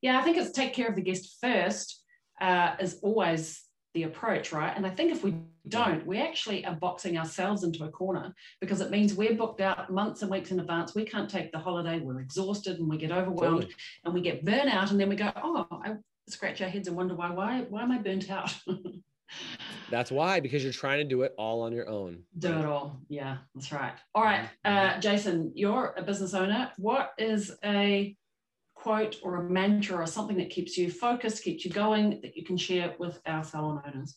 Yeah, 0.00 0.18
I 0.18 0.22
think 0.22 0.36
it's 0.36 0.50
take 0.50 0.74
care 0.74 0.88
of 0.88 0.96
the 0.96 1.02
guest 1.02 1.36
first 1.40 2.02
uh, 2.40 2.76
is 2.80 2.98
always 3.02 3.62
the 3.98 4.04
approach, 4.04 4.52
right? 4.52 4.72
And 4.76 4.86
I 4.86 4.90
think 4.90 5.10
if 5.10 5.24
we 5.24 5.34
don't, 5.66 6.06
we 6.06 6.18
actually 6.18 6.64
are 6.64 6.76
boxing 6.76 7.18
ourselves 7.18 7.64
into 7.64 7.84
a 7.84 7.90
corner 7.90 8.32
because 8.60 8.80
it 8.80 8.90
means 8.90 9.14
we're 9.14 9.34
booked 9.34 9.60
out 9.60 9.90
months 9.90 10.22
and 10.22 10.30
weeks 10.30 10.52
in 10.52 10.60
advance. 10.60 10.94
We 10.94 11.04
can't 11.04 11.28
take 11.28 11.50
the 11.50 11.58
holiday. 11.58 11.98
We're 11.98 12.20
exhausted 12.20 12.78
and 12.78 12.88
we 12.88 12.96
get 12.96 13.10
overwhelmed 13.10 13.62
totally. 13.62 13.74
and 14.04 14.14
we 14.14 14.20
get 14.20 14.44
burnout. 14.44 14.92
And 14.92 15.00
then 15.00 15.08
we 15.08 15.16
go, 15.16 15.32
oh, 15.34 15.66
I 15.84 15.94
scratch 16.28 16.62
our 16.62 16.68
heads 16.68 16.86
and 16.86 16.96
wonder 16.96 17.16
why, 17.16 17.30
why, 17.30 17.66
why 17.68 17.82
am 17.82 17.90
I 17.90 17.98
burnt 17.98 18.30
out? 18.30 18.54
That's 19.90 20.12
why, 20.12 20.38
because 20.40 20.62
you're 20.62 20.72
trying 20.72 20.98
to 20.98 21.04
do 21.04 21.22
it 21.22 21.34
all 21.36 21.62
on 21.62 21.72
your 21.72 21.88
own. 21.88 22.22
Do 22.38 22.52
it 22.52 22.64
all. 22.64 23.00
Yeah, 23.08 23.38
that's 23.54 23.72
right. 23.72 23.92
All 24.14 24.22
right. 24.22 24.48
Uh, 24.64 24.98
Jason, 25.00 25.52
you're 25.54 25.94
a 25.96 26.02
business 26.02 26.34
owner. 26.34 26.70
What 26.76 27.12
is 27.18 27.52
a 27.64 28.16
quote 28.88 29.16
or 29.22 29.36
a 29.36 29.42
mantra 29.42 29.98
or 29.98 30.06
something 30.06 30.38
that 30.38 30.48
keeps 30.48 30.78
you 30.78 30.90
focused, 30.90 31.44
keeps 31.44 31.62
you 31.62 31.70
going, 31.70 32.18
that 32.22 32.34
you 32.34 32.42
can 32.42 32.56
share 32.56 32.94
with 32.98 33.20
our 33.26 33.44
salon 33.44 33.82
owners? 33.86 34.16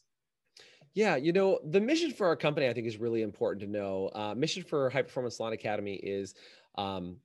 Yeah, 0.94 1.18
you 1.18 1.34
know, 1.34 1.60
the 1.66 1.82
mission 1.82 2.10
for 2.10 2.26
our 2.28 2.38
company, 2.38 2.70
I 2.70 2.74
think, 2.74 2.88
is 2.88 2.96
really 2.96 3.22
important 3.22 3.62
to 3.64 3.68
know. 3.68 4.10
Uh, 4.16 4.34
mission 4.34 4.64
for 4.64 4.90
High 4.90 5.02
Performance 5.02 5.36
Salon 5.36 5.52
Academy 5.52 5.96
is 5.96 6.36
um, 6.76 7.18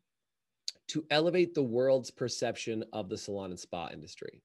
to 0.89 1.05
elevate 1.13 1.55
the 1.55 1.63
world's 1.63 2.11
perception 2.11 2.83
of 2.93 3.09
the 3.09 3.17
salon 3.17 3.51
and 3.51 3.61
spa 3.61 3.91
industry. 3.93 4.43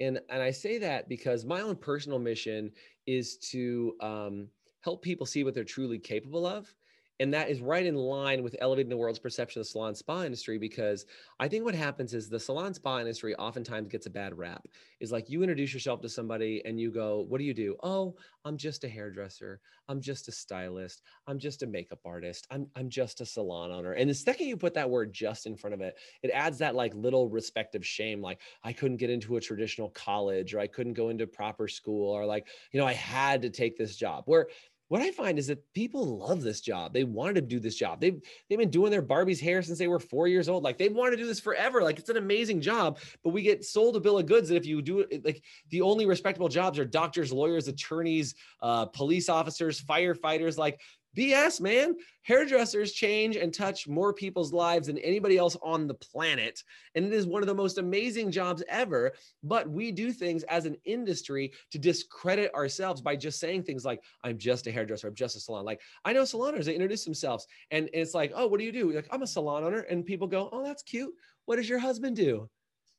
And, 0.00 0.20
and 0.30 0.42
I 0.42 0.50
say 0.50 0.78
that 0.78 1.08
because 1.08 1.44
my 1.44 1.60
own 1.60 1.76
personal 1.76 2.18
mission 2.18 2.72
is 3.06 3.36
to 3.52 3.94
um, 4.00 4.48
help 4.80 5.00
people 5.00 5.26
see 5.26 5.44
what 5.44 5.54
they're 5.54 5.62
truly 5.62 6.00
capable 6.00 6.44
of 6.44 6.74
and 7.20 7.32
that 7.32 7.48
is 7.48 7.60
right 7.60 7.86
in 7.86 7.94
line 7.94 8.42
with 8.42 8.56
elevating 8.60 8.90
the 8.90 8.96
world's 8.96 9.18
perception 9.18 9.60
of 9.60 9.66
the 9.66 9.70
salon 9.70 9.94
spa 9.94 10.24
industry 10.24 10.58
because 10.58 11.06
I 11.38 11.46
think 11.46 11.64
what 11.64 11.74
happens 11.74 12.12
is 12.12 12.28
the 12.28 12.40
salon 12.40 12.74
spa 12.74 12.98
industry 12.98 13.36
oftentimes 13.36 13.88
gets 13.88 14.06
a 14.06 14.10
bad 14.10 14.36
rap. 14.36 14.66
Is 15.00 15.12
like 15.12 15.30
you 15.30 15.42
introduce 15.42 15.72
yourself 15.72 16.00
to 16.00 16.08
somebody 16.08 16.62
and 16.64 16.80
you 16.80 16.90
go, 16.90 17.24
What 17.28 17.38
do 17.38 17.44
you 17.44 17.54
do? 17.54 17.76
Oh, 17.82 18.16
I'm 18.44 18.56
just 18.56 18.84
a 18.84 18.88
hairdresser. 18.88 19.60
I'm 19.88 20.00
just 20.00 20.28
a 20.28 20.32
stylist. 20.32 21.02
I'm 21.26 21.38
just 21.38 21.62
a 21.62 21.66
makeup 21.66 22.00
artist. 22.04 22.46
I'm, 22.50 22.66
I'm 22.74 22.88
just 22.88 23.20
a 23.20 23.26
salon 23.26 23.70
owner. 23.70 23.92
And 23.92 24.08
the 24.08 24.14
second 24.14 24.46
you 24.46 24.56
put 24.56 24.74
that 24.74 24.88
word 24.88 25.12
just 25.12 25.46
in 25.46 25.56
front 25.56 25.74
of 25.74 25.80
it, 25.82 25.96
it 26.22 26.30
adds 26.30 26.58
that 26.58 26.74
like 26.74 26.94
little 26.94 27.28
respective 27.28 27.86
shame. 27.86 28.22
Like 28.22 28.40
I 28.62 28.72
couldn't 28.72 28.96
get 28.96 29.10
into 29.10 29.36
a 29.36 29.40
traditional 29.40 29.90
college 29.90 30.54
or 30.54 30.60
I 30.60 30.66
couldn't 30.66 30.94
go 30.94 31.10
into 31.10 31.26
proper 31.26 31.68
school 31.68 32.10
or 32.10 32.24
like, 32.26 32.48
you 32.72 32.80
know, 32.80 32.86
I 32.86 32.94
had 32.94 33.42
to 33.42 33.50
take 33.50 33.76
this 33.76 33.96
job. 33.96 34.24
Where 34.26 34.48
what 34.88 35.00
I 35.00 35.10
find 35.10 35.38
is 35.38 35.46
that 35.46 35.72
people 35.72 36.18
love 36.18 36.42
this 36.42 36.60
job. 36.60 36.92
They 36.92 37.04
wanted 37.04 37.34
to 37.36 37.40
do 37.42 37.58
this 37.58 37.74
job. 37.74 38.00
They've 38.00 38.20
they've 38.48 38.58
been 38.58 38.70
doing 38.70 38.90
their 38.90 39.02
Barbie's 39.02 39.40
hair 39.40 39.62
since 39.62 39.78
they 39.78 39.88
were 39.88 39.98
four 39.98 40.28
years 40.28 40.48
old. 40.48 40.62
Like 40.62 40.78
they 40.78 40.88
want 40.88 41.12
to 41.12 41.16
do 41.16 41.26
this 41.26 41.40
forever. 41.40 41.82
Like 41.82 41.98
it's 41.98 42.10
an 42.10 42.18
amazing 42.18 42.60
job. 42.60 42.98
But 43.22 43.30
we 43.30 43.42
get 43.42 43.64
sold 43.64 43.96
a 43.96 44.00
bill 44.00 44.18
of 44.18 44.26
goods 44.26 44.48
that 44.50 44.56
if 44.56 44.66
you 44.66 44.82
do 44.82 45.00
it, 45.00 45.24
like 45.24 45.42
the 45.70 45.80
only 45.80 46.06
respectable 46.06 46.48
jobs 46.48 46.78
are 46.78 46.84
doctors, 46.84 47.32
lawyers, 47.32 47.66
attorneys, 47.66 48.34
uh, 48.60 48.86
police 48.86 49.28
officers, 49.28 49.80
firefighters. 49.80 50.58
Like 50.58 50.80
BS, 51.16 51.60
man. 51.60 51.94
Hairdressers 52.22 52.92
change 52.92 53.36
and 53.36 53.52
touch 53.52 53.86
more 53.86 54.12
people's 54.12 54.52
lives 54.52 54.86
than 54.86 54.98
anybody 54.98 55.36
else 55.36 55.56
on 55.62 55.86
the 55.86 55.94
planet. 55.94 56.62
And 56.94 57.04
it 57.04 57.12
is 57.12 57.26
one 57.26 57.42
of 57.42 57.46
the 57.46 57.54
most 57.54 57.78
amazing 57.78 58.30
jobs 58.30 58.62
ever. 58.68 59.12
But 59.42 59.68
we 59.68 59.92
do 59.92 60.12
things 60.12 60.42
as 60.44 60.66
an 60.66 60.76
industry 60.84 61.52
to 61.70 61.78
discredit 61.78 62.54
ourselves 62.54 63.00
by 63.00 63.16
just 63.16 63.38
saying 63.38 63.64
things 63.64 63.84
like, 63.84 64.02
I'm 64.22 64.38
just 64.38 64.66
a 64.66 64.72
hairdresser, 64.72 65.08
I'm 65.08 65.14
just 65.14 65.36
a 65.36 65.40
salon. 65.40 65.64
Like, 65.64 65.80
I 66.04 66.12
know 66.12 66.24
salon 66.24 66.54
owners, 66.54 66.66
they 66.66 66.74
introduce 66.74 67.04
themselves 67.04 67.46
and 67.70 67.88
it's 67.92 68.14
like, 68.14 68.32
oh, 68.34 68.46
what 68.46 68.58
do 68.58 68.64
you 68.64 68.72
do? 68.72 68.92
Like, 68.92 69.08
I'm 69.10 69.22
a 69.22 69.26
salon 69.26 69.64
owner. 69.64 69.80
And 69.80 70.04
people 70.04 70.26
go, 70.26 70.48
oh, 70.52 70.64
that's 70.64 70.82
cute. 70.82 71.12
What 71.46 71.56
does 71.56 71.68
your 71.68 71.78
husband 71.78 72.16
do? 72.16 72.48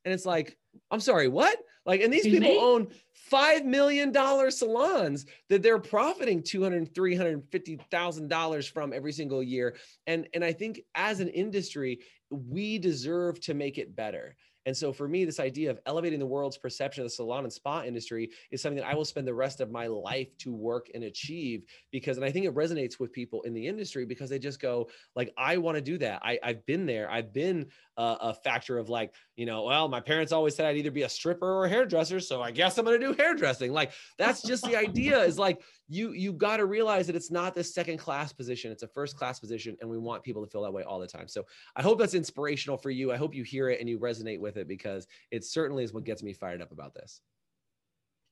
And 0.05 0.13
it's 0.13 0.25
like, 0.25 0.57
I'm 0.91 0.99
sorry, 0.99 1.27
what? 1.27 1.57
Like, 1.85 2.01
and 2.01 2.11
these 2.11 2.23
people 2.23 2.49
me? 2.49 2.59
own 2.59 2.87
five 3.13 3.65
million 3.65 4.11
dollar 4.11 4.49
salons 4.49 5.25
that 5.49 5.61
they're 5.61 5.79
profiting 5.79 6.41
two 6.41 6.63
hundred, 6.63 6.93
three 6.95 7.15
hundred 7.15 7.43
fifty 7.51 7.79
thousand 7.91 8.27
dollars 8.27 8.67
from 8.67 8.93
every 8.93 9.11
single 9.11 9.43
year. 9.43 9.75
And 10.07 10.27
and 10.33 10.43
I 10.43 10.53
think 10.53 10.81
as 10.95 11.19
an 11.19 11.27
industry, 11.29 11.99
we 12.29 12.79
deserve 12.79 13.39
to 13.41 13.53
make 13.53 13.77
it 13.77 13.95
better. 13.95 14.35
And 14.65 14.75
so 14.75 14.91
for 14.91 15.08
me, 15.08 15.25
this 15.25 15.39
idea 15.39 15.69
of 15.69 15.80
elevating 15.86 16.19
the 16.19 16.25
world's 16.25 16.58
perception 16.58 17.01
of 17.01 17.06
the 17.06 17.15
salon 17.15 17.43
and 17.43 17.54
spa 17.54 17.84
industry 17.84 18.32
is 18.51 18.62
something 18.62 18.82
that 18.82 18.89
I 18.89 18.95
will 18.95 19.06
spend 19.06 19.28
the 19.28 19.34
rest 19.34 19.62
of 19.62 19.71
my 19.71 19.88
life 19.88 20.36
to 20.39 20.54
work 20.54 20.88
and 20.93 21.04
achieve 21.04 21.65
because, 21.91 22.17
and 22.17 22.25
I 22.25 22.32
think 22.32 22.45
it 22.45 22.56
resonates 22.56 22.99
with 22.99 23.13
people 23.13 23.41
in 23.43 23.54
the 23.54 23.67
industry 23.67 24.06
because 24.06 24.30
they 24.30 24.39
just 24.39 24.60
go 24.60 24.89
like, 25.15 25.34
I 25.38 25.58
want 25.58 25.75
to 25.75 25.82
do 25.82 25.97
that. 25.99 26.21
I, 26.23 26.39
I've 26.43 26.65
been 26.65 26.86
there. 26.86 27.10
I've 27.10 27.32
been 27.32 27.67
a, 27.97 28.17
a 28.21 28.34
factor 28.34 28.78
of 28.78 28.89
like, 28.89 29.13
you 29.36 29.45
know, 29.45 29.63
well, 29.63 29.88
my 29.88 29.99
parents 29.99 30.32
always 30.32 30.56
said 30.56 30.65
I'd 30.65 30.78
either 30.78 30.91
be 30.91 31.04
a 31.04 31.10
stripper 31.10 31.47
or 31.47 31.65
a 31.65 31.69
hairdresser. 31.69 32.19
So 32.19 32.41
I 32.41 32.51
guess 32.51 32.78
I'm 32.78 32.86
going 32.86 32.99
to 32.99 33.08
do 33.08 33.13
hairdressing. 33.13 33.71
Like 33.71 33.91
that's 34.17 34.41
just 34.41 34.63
the 34.65 34.75
idea 34.75 35.19
is 35.21 35.38
like, 35.38 35.62
you, 35.88 36.13
you 36.13 36.34
got 36.34 36.58
to 36.58 36.65
realize 36.65 37.06
that 37.06 37.15
it's 37.15 37.30
not 37.30 37.54
this 37.54 37.73
second 37.73 37.97
class 37.97 38.34
position. 38.34 38.71
It's 38.71 38.82
a 38.82 38.88
first 38.88 39.17
class 39.17 39.39
position. 39.39 39.78
And 39.82 39.89
we 39.89 39.99
want 39.99 40.23
people 40.23 40.43
to 40.43 40.49
feel 40.49 40.63
that 40.63 40.73
way 40.73 40.82
all 40.82 40.99
the 40.99 41.08
time. 41.08 41.28
So 41.28 41.45
I 41.75 41.84
hope 41.84 41.99
that's 41.99 42.15
inspirational 42.15 42.78
for 42.78 42.89
you. 42.89 43.12
I 43.12 43.17
hope 43.17 43.36
you 43.36 43.43
hear 43.43 43.69
it 43.69 43.80
and 43.80 43.88
you 43.88 43.99
resonate 43.99 44.39
with 44.39 44.54
it 44.57 44.67
because 44.67 45.07
it 45.31 45.43
certainly 45.43 45.83
is 45.83 45.93
what 45.93 46.03
gets 46.03 46.23
me 46.23 46.33
fired 46.33 46.61
up 46.61 46.71
about 46.71 46.93
this. 46.93 47.21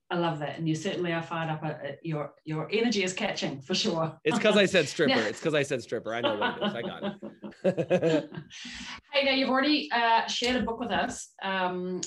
I 0.09 0.17
love 0.17 0.39
that, 0.39 0.59
and 0.59 0.69
you 0.69 0.75
certainly 0.75 1.11
are 1.11 1.23
fired 1.23 1.49
up. 1.49 1.63
At, 1.63 1.83
at 1.83 2.05
your 2.05 2.33
your 2.45 2.69
energy 2.71 3.03
is 3.03 3.13
catching 3.13 3.61
for 3.61 3.73
sure. 3.73 4.15
It's 4.23 4.37
because 4.37 4.57
I 4.57 4.65
said 4.65 4.87
stripper. 4.93 5.19
It's 5.19 5.39
because 5.39 5.55
I 5.55 5.63
said 5.63 5.81
stripper. 5.81 6.13
I 6.13 6.21
know 6.21 6.35
what 6.35 6.57
it 6.57 6.67
is. 6.67 6.73
I 6.75 6.81
got 6.81 7.03
it. 7.63 8.29
hey, 9.11 9.25
now 9.25 9.31
you've 9.31 9.49
already 9.49 9.89
uh, 9.91 10.27
shared 10.27 10.61
a 10.61 10.65
book 10.65 10.79
with 10.79 10.91
us. 10.91 11.29
Um, 11.41 12.01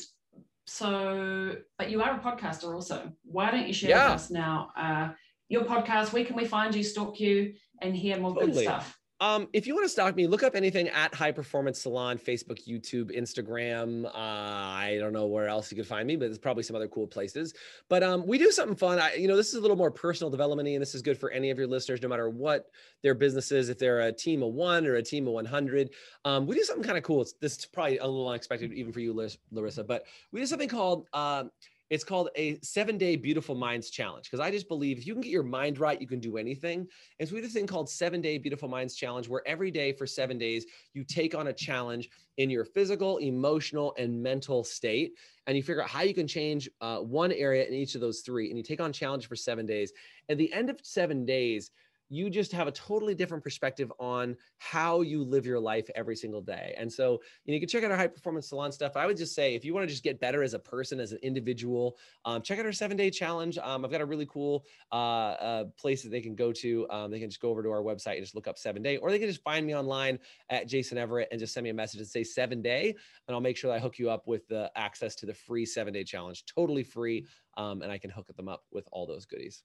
so, 0.66 1.56
but 1.78 1.90
you 1.90 2.02
are 2.02 2.14
a 2.14 2.18
podcaster 2.18 2.72
also. 2.74 3.10
Why 3.24 3.50
don't 3.50 3.66
you 3.66 3.72
share 3.72 3.90
yeah. 3.90 4.12
with 4.12 4.22
us 4.22 4.30
now 4.30 4.70
uh, 4.76 5.08
your 5.48 5.64
podcast? 5.64 6.12
Where 6.12 6.24
can 6.24 6.36
we 6.36 6.44
find 6.44 6.74
you, 6.74 6.84
stalk 6.84 7.18
you, 7.18 7.54
and 7.80 7.96
hear 7.96 8.18
more 8.18 8.34
totally. 8.34 8.52
good 8.52 8.62
stuff? 8.64 8.98
Um, 9.18 9.48
if 9.54 9.66
you 9.66 9.74
want 9.74 9.86
to 9.86 9.88
stalk 9.88 10.14
me, 10.14 10.26
look 10.26 10.42
up 10.42 10.54
anything 10.54 10.88
at 10.90 11.14
High 11.14 11.32
Performance 11.32 11.80
Salon, 11.80 12.18
Facebook, 12.18 12.66
YouTube, 12.66 13.16
Instagram. 13.16 14.04
Uh, 14.04 14.10
I 14.12 14.98
don't 15.00 15.14
know 15.14 15.26
where 15.26 15.48
else 15.48 15.70
you 15.70 15.76
could 15.76 15.86
find 15.86 16.06
me, 16.06 16.16
but 16.16 16.26
there's 16.26 16.38
probably 16.38 16.62
some 16.62 16.76
other 16.76 16.88
cool 16.88 17.06
places. 17.06 17.54
But 17.88 18.02
um, 18.02 18.26
we 18.26 18.36
do 18.36 18.50
something 18.50 18.76
fun. 18.76 18.98
I, 18.98 19.14
you 19.14 19.26
know, 19.26 19.36
this 19.36 19.48
is 19.48 19.54
a 19.54 19.60
little 19.60 19.76
more 19.76 19.90
personal 19.90 20.30
development, 20.30 20.68
and 20.68 20.82
this 20.82 20.94
is 20.94 21.00
good 21.00 21.18
for 21.18 21.30
any 21.30 21.50
of 21.50 21.56
your 21.56 21.66
listeners, 21.66 22.02
no 22.02 22.08
matter 22.08 22.28
what 22.28 22.66
their 23.02 23.14
business 23.14 23.52
is. 23.52 23.70
If 23.70 23.78
they're 23.78 24.00
a 24.00 24.12
team 24.12 24.42
of 24.42 24.52
one 24.52 24.86
or 24.86 24.96
a 24.96 25.02
team 25.02 25.26
of 25.26 25.32
100, 25.32 25.90
um, 26.26 26.46
we 26.46 26.54
do 26.54 26.62
something 26.62 26.84
kind 26.84 26.98
of 26.98 27.04
cool. 27.04 27.22
It's, 27.22 27.32
this 27.40 27.56
is 27.56 27.64
probably 27.64 27.96
a 27.96 28.06
little 28.06 28.28
unexpected, 28.28 28.74
even 28.74 28.92
for 28.92 29.00
you, 29.00 29.30
Larissa. 29.50 29.82
But 29.82 30.04
we 30.30 30.40
do 30.40 30.46
something 30.46 30.68
called. 30.68 31.06
Uh, 31.12 31.44
it's 31.90 32.04
called 32.04 32.30
a 32.36 32.58
seven 32.62 32.98
day 32.98 33.16
beautiful 33.16 33.54
minds 33.54 33.90
challenge 33.90 34.24
because 34.24 34.40
I 34.40 34.50
just 34.50 34.68
believe 34.68 34.98
if 34.98 35.06
you 35.06 35.12
can 35.14 35.22
get 35.22 35.30
your 35.30 35.42
mind 35.42 35.78
right, 35.78 36.00
you 36.00 36.06
can 36.06 36.20
do 36.20 36.36
anything. 36.36 36.86
And 37.20 37.28
so 37.28 37.34
we 37.34 37.40
have 37.40 37.48
a 37.48 37.52
thing 37.52 37.66
called 37.66 37.88
seven 37.88 38.20
day 38.20 38.38
beautiful 38.38 38.68
minds 38.68 38.96
challenge 38.96 39.28
where 39.28 39.42
every 39.46 39.70
day 39.70 39.92
for 39.92 40.06
seven 40.06 40.38
days, 40.38 40.66
you 40.94 41.04
take 41.04 41.34
on 41.34 41.48
a 41.48 41.52
challenge 41.52 42.10
in 42.38 42.50
your 42.50 42.64
physical, 42.64 43.18
emotional, 43.18 43.94
and 43.98 44.22
mental 44.22 44.64
state. 44.64 45.12
And 45.46 45.56
you 45.56 45.62
figure 45.62 45.82
out 45.82 45.88
how 45.88 46.02
you 46.02 46.14
can 46.14 46.26
change 46.26 46.68
uh, 46.80 46.98
one 46.98 47.32
area 47.32 47.64
in 47.64 47.72
each 47.72 47.94
of 47.94 48.00
those 48.00 48.20
three. 48.20 48.48
And 48.48 48.58
you 48.58 48.64
take 48.64 48.80
on 48.80 48.92
challenge 48.92 49.28
for 49.28 49.36
seven 49.36 49.64
days. 49.64 49.92
At 50.28 50.38
the 50.38 50.52
end 50.52 50.70
of 50.70 50.80
seven 50.82 51.24
days, 51.24 51.70
you 52.08 52.30
just 52.30 52.52
have 52.52 52.68
a 52.68 52.72
totally 52.72 53.14
different 53.14 53.42
perspective 53.42 53.92
on 53.98 54.36
how 54.58 55.00
you 55.00 55.24
live 55.24 55.44
your 55.44 55.58
life 55.58 55.88
every 55.94 56.16
single 56.16 56.40
day. 56.40 56.74
And 56.78 56.92
so 56.92 57.20
you, 57.44 57.52
know, 57.52 57.54
you 57.54 57.60
can 57.60 57.68
check 57.68 57.84
out 57.84 57.90
our 57.90 57.96
high 57.96 58.06
performance 58.06 58.48
salon 58.48 58.70
stuff. 58.72 58.96
I 58.96 59.06
would 59.06 59.16
just 59.16 59.34
say 59.34 59.54
if 59.54 59.64
you 59.64 59.74
want 59.74 59.84
to 59.84 59.92
just 59.92 60.04
get 60.04 60.20
better 60.20 60.42
as 60.42 60.54
a 60.54 60.58
person, 60.58 61.00
as 61.00 61.12
an 61.12 61.18
individual, 61.22 61.96
um, 62.24 62.42
check 62.42 62.58
out 62.58 62.66
our 62.66 62.72
seven 62.72 62.96
day 62.96 63.10
challenge. 63.10 63.58
Um, 63.58 63.84
I've 63.84 63.90
got 63.90 64.00
a 64.00 64.06
really 64.06 64.26
cool 64.26 64.64
uh, 64.92 64.94
uh, 64.94 65.64
place 65.78 66.02
that 66.02 66.10
they 66.10 66.20
can 66.20 66.34
go 66.34 66.52
to. 66.52 66.86
Um, 66.90 67.10
they 67.10 67.18
can 67.18 67.28
just 67.28 67.40
go 67.40 67.50
over 67.50 67.62
to 67.62 67.70
our 67.70 67.82
website 67.82 68.14
and 68.14 68.22
just 68.22 68.34
look 68.34 68.46
up 68.46 68.58
seven 68.58 68.82
day, 68.82 68.96
or 68.98 69.10
they 69.10 69.18
can 69.18 69.28
just 69.28 69.42
find 69.42 69.66
me 69.66 69.74
online 69.74 70.18
at 70.50 70.68
Jason 70.68 70.98
Everett 70.98 71.28
and 71.30 71.40
just 71.40 71.54
send 71.54 71.64
me 71.64 71.70
a 71.70 71.74
message 71.74 72.00
and 72.00 72.08
say 72.08 72.22
seven 72.22 72.62
day, 72.62 72.94
and 73.26 73.34
I'll 73.34 73.40
make 73.40 73.56
sure 73.56 73.70
that 73.70 73.76
I 73.76 73.80
hook 73.80 73.98
you 73.98 74.10
up 74.10 74.26
with 74.26 74.46
the 74.48 74.70
access 74.76 75.14
to 75.16 75.26
the 75.26 75.34
free 75.34 75.66
seven 75.66 75.92
day 75.92 76.04
challenge, 76.04 76.44
totally 76.46 76.84
free, 76.84 77.26
um, 77.56 77.82
and 77.82 77.90
I 77.90 77.98
can 77.98 78.10
hook 78.10 78.28
them 78.36 78.48
up 78.48 78.64
with 78.70 78.88
all 78.92 79.06
those 79.06 79.26
goodies. 79.26 79.62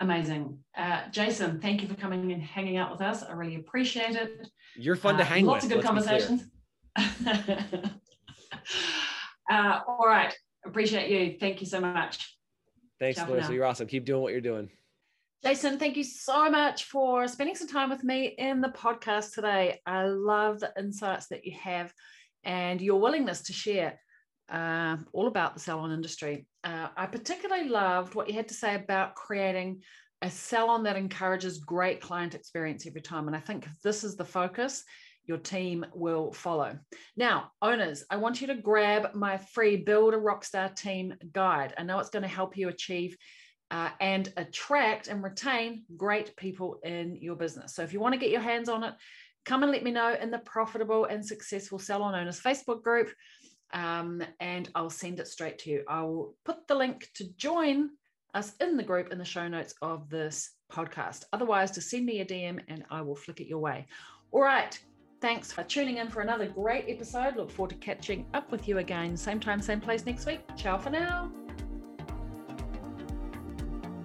Amazing. 0.00 0.58
Uh, 0.76 1.02
Jason, 1.10 1.60
thank 1.60 1.82
you 1.82 1.88
for 1.88 1.94
coming 1.94 2.32
and 2.32 2.42
hanging 2.42 2.78
out 2.78 2.90
with 2.90 3.02
us. 3.02 3.22
I 3.22 3.32
really 3.32 3.56
appreciate 3.56 4.16
it. 4.16 4.48
You're 4.76 4.96
fun 4.96 5.16
to 5.16 5.22
uh, 5.22 5.26
hang 5.26 5.44
lots 5.44 5.64
with. 5.64 5.72
Lots 5.72 5.86
of 5.86 5.94
good 5.94 6.04
conversations. 6.06 6.44
uh, 9.50 9.80
all 9.86 10.06
right. 10.06 10.34
Appreciate 10.64 11.10
you. 11.10 11.36
Thank 11.38 11.60
you 11.60 11.66
so 11.66 11.80
much. 11.80 12.36
Thanks, 12.98 13.18
Ciao 13.18 13.28
Larissa. 13.28 13.52
You're 13.52 13.66
awesome. 13.66 13.86
Keep 13.86 14.06
doing 14.06 14.22
what 14.22 14.32
you're 14.32 14.40
doing. 14.40 14.70
Jason, 15.42 15.78
thank 15.78 15.96
you 15.96 16.04
so 16.04 16.50
much 16.50 16.84
for 16.84 17.26
spending 17.26 17.56
some 17.56 17.68
time 17.68 17.88
with 17.88 18.04
me 18.04 18.26
in 18.26 18.60
the 18.60 18.68
podcast 18.68 19.34
today. 19.34 19.80
I 19.86 20.04
love 20.04 20.60
the 20.60 20.72
insights 20.78 21.28
that 21.28 21.46
you 21.46 21.52
have 21.62 21.92
and 22.44 22.80
your 22.80 23.00
willingness 23.00 23.42
to 23.42 23.52
share 23.52 23.98
uh, 24.50 24.96
all 25.12 25.28
about 25.28 25.54
the 25.54 25.60
salon 25.60 25.92
industry. 25.92 26.46
Uh, 26.64 26.88
I 26.96 27.06
particularly 27.06 27.68
loved 27.68 28.14
what 28.14 28.28
you 28.28 28.34
had 28.34 28.48
to 28.48 28.54
say 28.54 28.74
about 28.74 29.14
creating 29.14 29.82
a 30.22 30.30
salon 30.30 30.82
that 30.84 30.96
encourages 30.96 31.58
great 31.58 32.00
client 32.00 32.34
experience 32.34 32.86
every 32.86 33.00
time. 33.00 33.26
And 33.26 33.36
I 33.36 33.40
think 33.40 33.66
if 33.66 33.80
this 33.82 34.04
is 34.04 34.16
the 34.16 34.24
focus, 34.24 34.84
your 35.24 35.38
team 35.38 35.86
will 35.94 36.32
follow. 36.32 36.78
Now, 37.16 37.52
owners, 37.62 38.04
I 38.10 38.16
want 38.16 38.40
you 38.40 38.48
to 38.48 38.54
grab 38.54 39.14
my 39.14 39.38
free 39.38 39.76
Build 39.76 40.12
a 40.12 40.16
Rockstar 40.18 40.74
Team 40.74 41.14
guide. 41.32 41.74
I 41.78 41.84
know 41.84 41.98
it's 42.00 42.10
going 42.10 42.24
to 42.24 42.28
help 42.28 42.56
you 42.56 42.68
achieve 42.68 43.16
uh, 43.70 43.90
and 44.00 44.32
attract 44.36 45.08
and 45.08 45.22
retain 45.22 45.84
great 45.96 46.36
people 46.36 46.80
in 46.82 47.16
your 47.20 47.36
business. 47.36 47.74
So 47.74 47.82
if 47.82 47.92
you 47.92 48.00
want 48.00 48.14
to 48.14 48.20
get 48.20 48.30
your 48.30 48.40
hands 48.40 48.68
on 48.68 48.82
it, 48.82 48.94
come 49.44 49.62
and 49.62 49.72
let 49.72 49.84
me 49.84 49.92
know 49.92 50.16
in 50.20 50.30
the 50.30 50.38
Profitable 50.38 51.04
and 51.04 51.24
Successful 51.24 51.78
Salon 51.78 52.14
Owners 52.14 52.40
Facebook 52.40 52.82
group 52.82 53.10
um, 53.72 54.22
and 54.40 54.68
I'll 54.74 54.90
send 54.90 55.20
it 55.20 55.28
straight 55.28 55.58
to 55.60 55.70
you. 55.70 55.84
I 55.88 56.02
will 56.02 56.34
put 56.44 56.66
the 56.66 56.74
link 56.74 57.08
to 57.14 57.24
join 57.36 57.90
us 58.34 58.54
in 58.60 58.76
the 58.76 58.82
group 58.82 59.12
in 59.12 59.18
the 59.18 59.24
show 59.24 59.48
notes 59.48 59.74
of 59.82 60.08
this 60.08 60.50
podcast. 60.72 61.24
Otherwise, 61.32 61.70
to 61.72 61.80
send 61.80 62.06
me 62.06 62.20
a 62.20 62.24
DM 62.24 62.60
and 62.68 62.84
I 62.90 63.02
will 63.02 63.16
flick 63.16 63.40
it 63.40 63.48
your 63.48 63.58
way. 63.58 63.86
All 64.32 64.42
right. 64.42 64.78
Thanks 65.20 65.52
for 65.52 65.62
tuning 65.62 65.98
in 65.98 66.08
for 66.08 66.22
another 66.22 66.46
great 66.46 66.86
episode. 66.88 67.36
Look 67.36 67.50
forward 67.50 67.70
to 67.70 67.76
catching 67.76 68.24
up 68.32 68.50
with 68.50 68.66
you 68.66 68.78
again, 68.78 69.16
same 69.16 69.38
time, 69.38 69.60
same 69.60 69.80
place 69.80 70.06
next 70.06 70.24
week. 70.24 70.40
Ciao 70.56 70.78
for 70.78 70.88
now. 70.88 71.30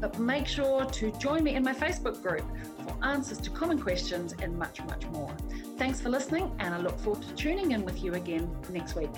But 0.00 0.18
make 0.18 0.46
sure 0.46 0.84
to 0.84 1.10
join 1.12 1.44
me 1.44 1.54
in 1.54 1.62
my 1.62 1.74
Facebook 1.74 2.22
group 2.22 2.44
for 2.84 2.96
answers 3.04 3.38
to 3.38 3.50
common 3.50 3.78
questions 3.78 4.34
and 4.40 4.58
much, 4.58 4.82
much 4.84 5.06
more. 5.08 5.34
Thanks 5.76 6.00
for 6.00 6.08
listening, 6.08 6.50
and 6.58 6.74
I 6.74 6.78
look 6.78 6.98
forward 7.00 7.22
to 7.22 7.34
tuning 7.34 7.72
in 7.72 7.84
with 7.84 8.02
you 8.02 8.14
again 8.14 8.50
next 8.70 8.94
week. 8.96 9.10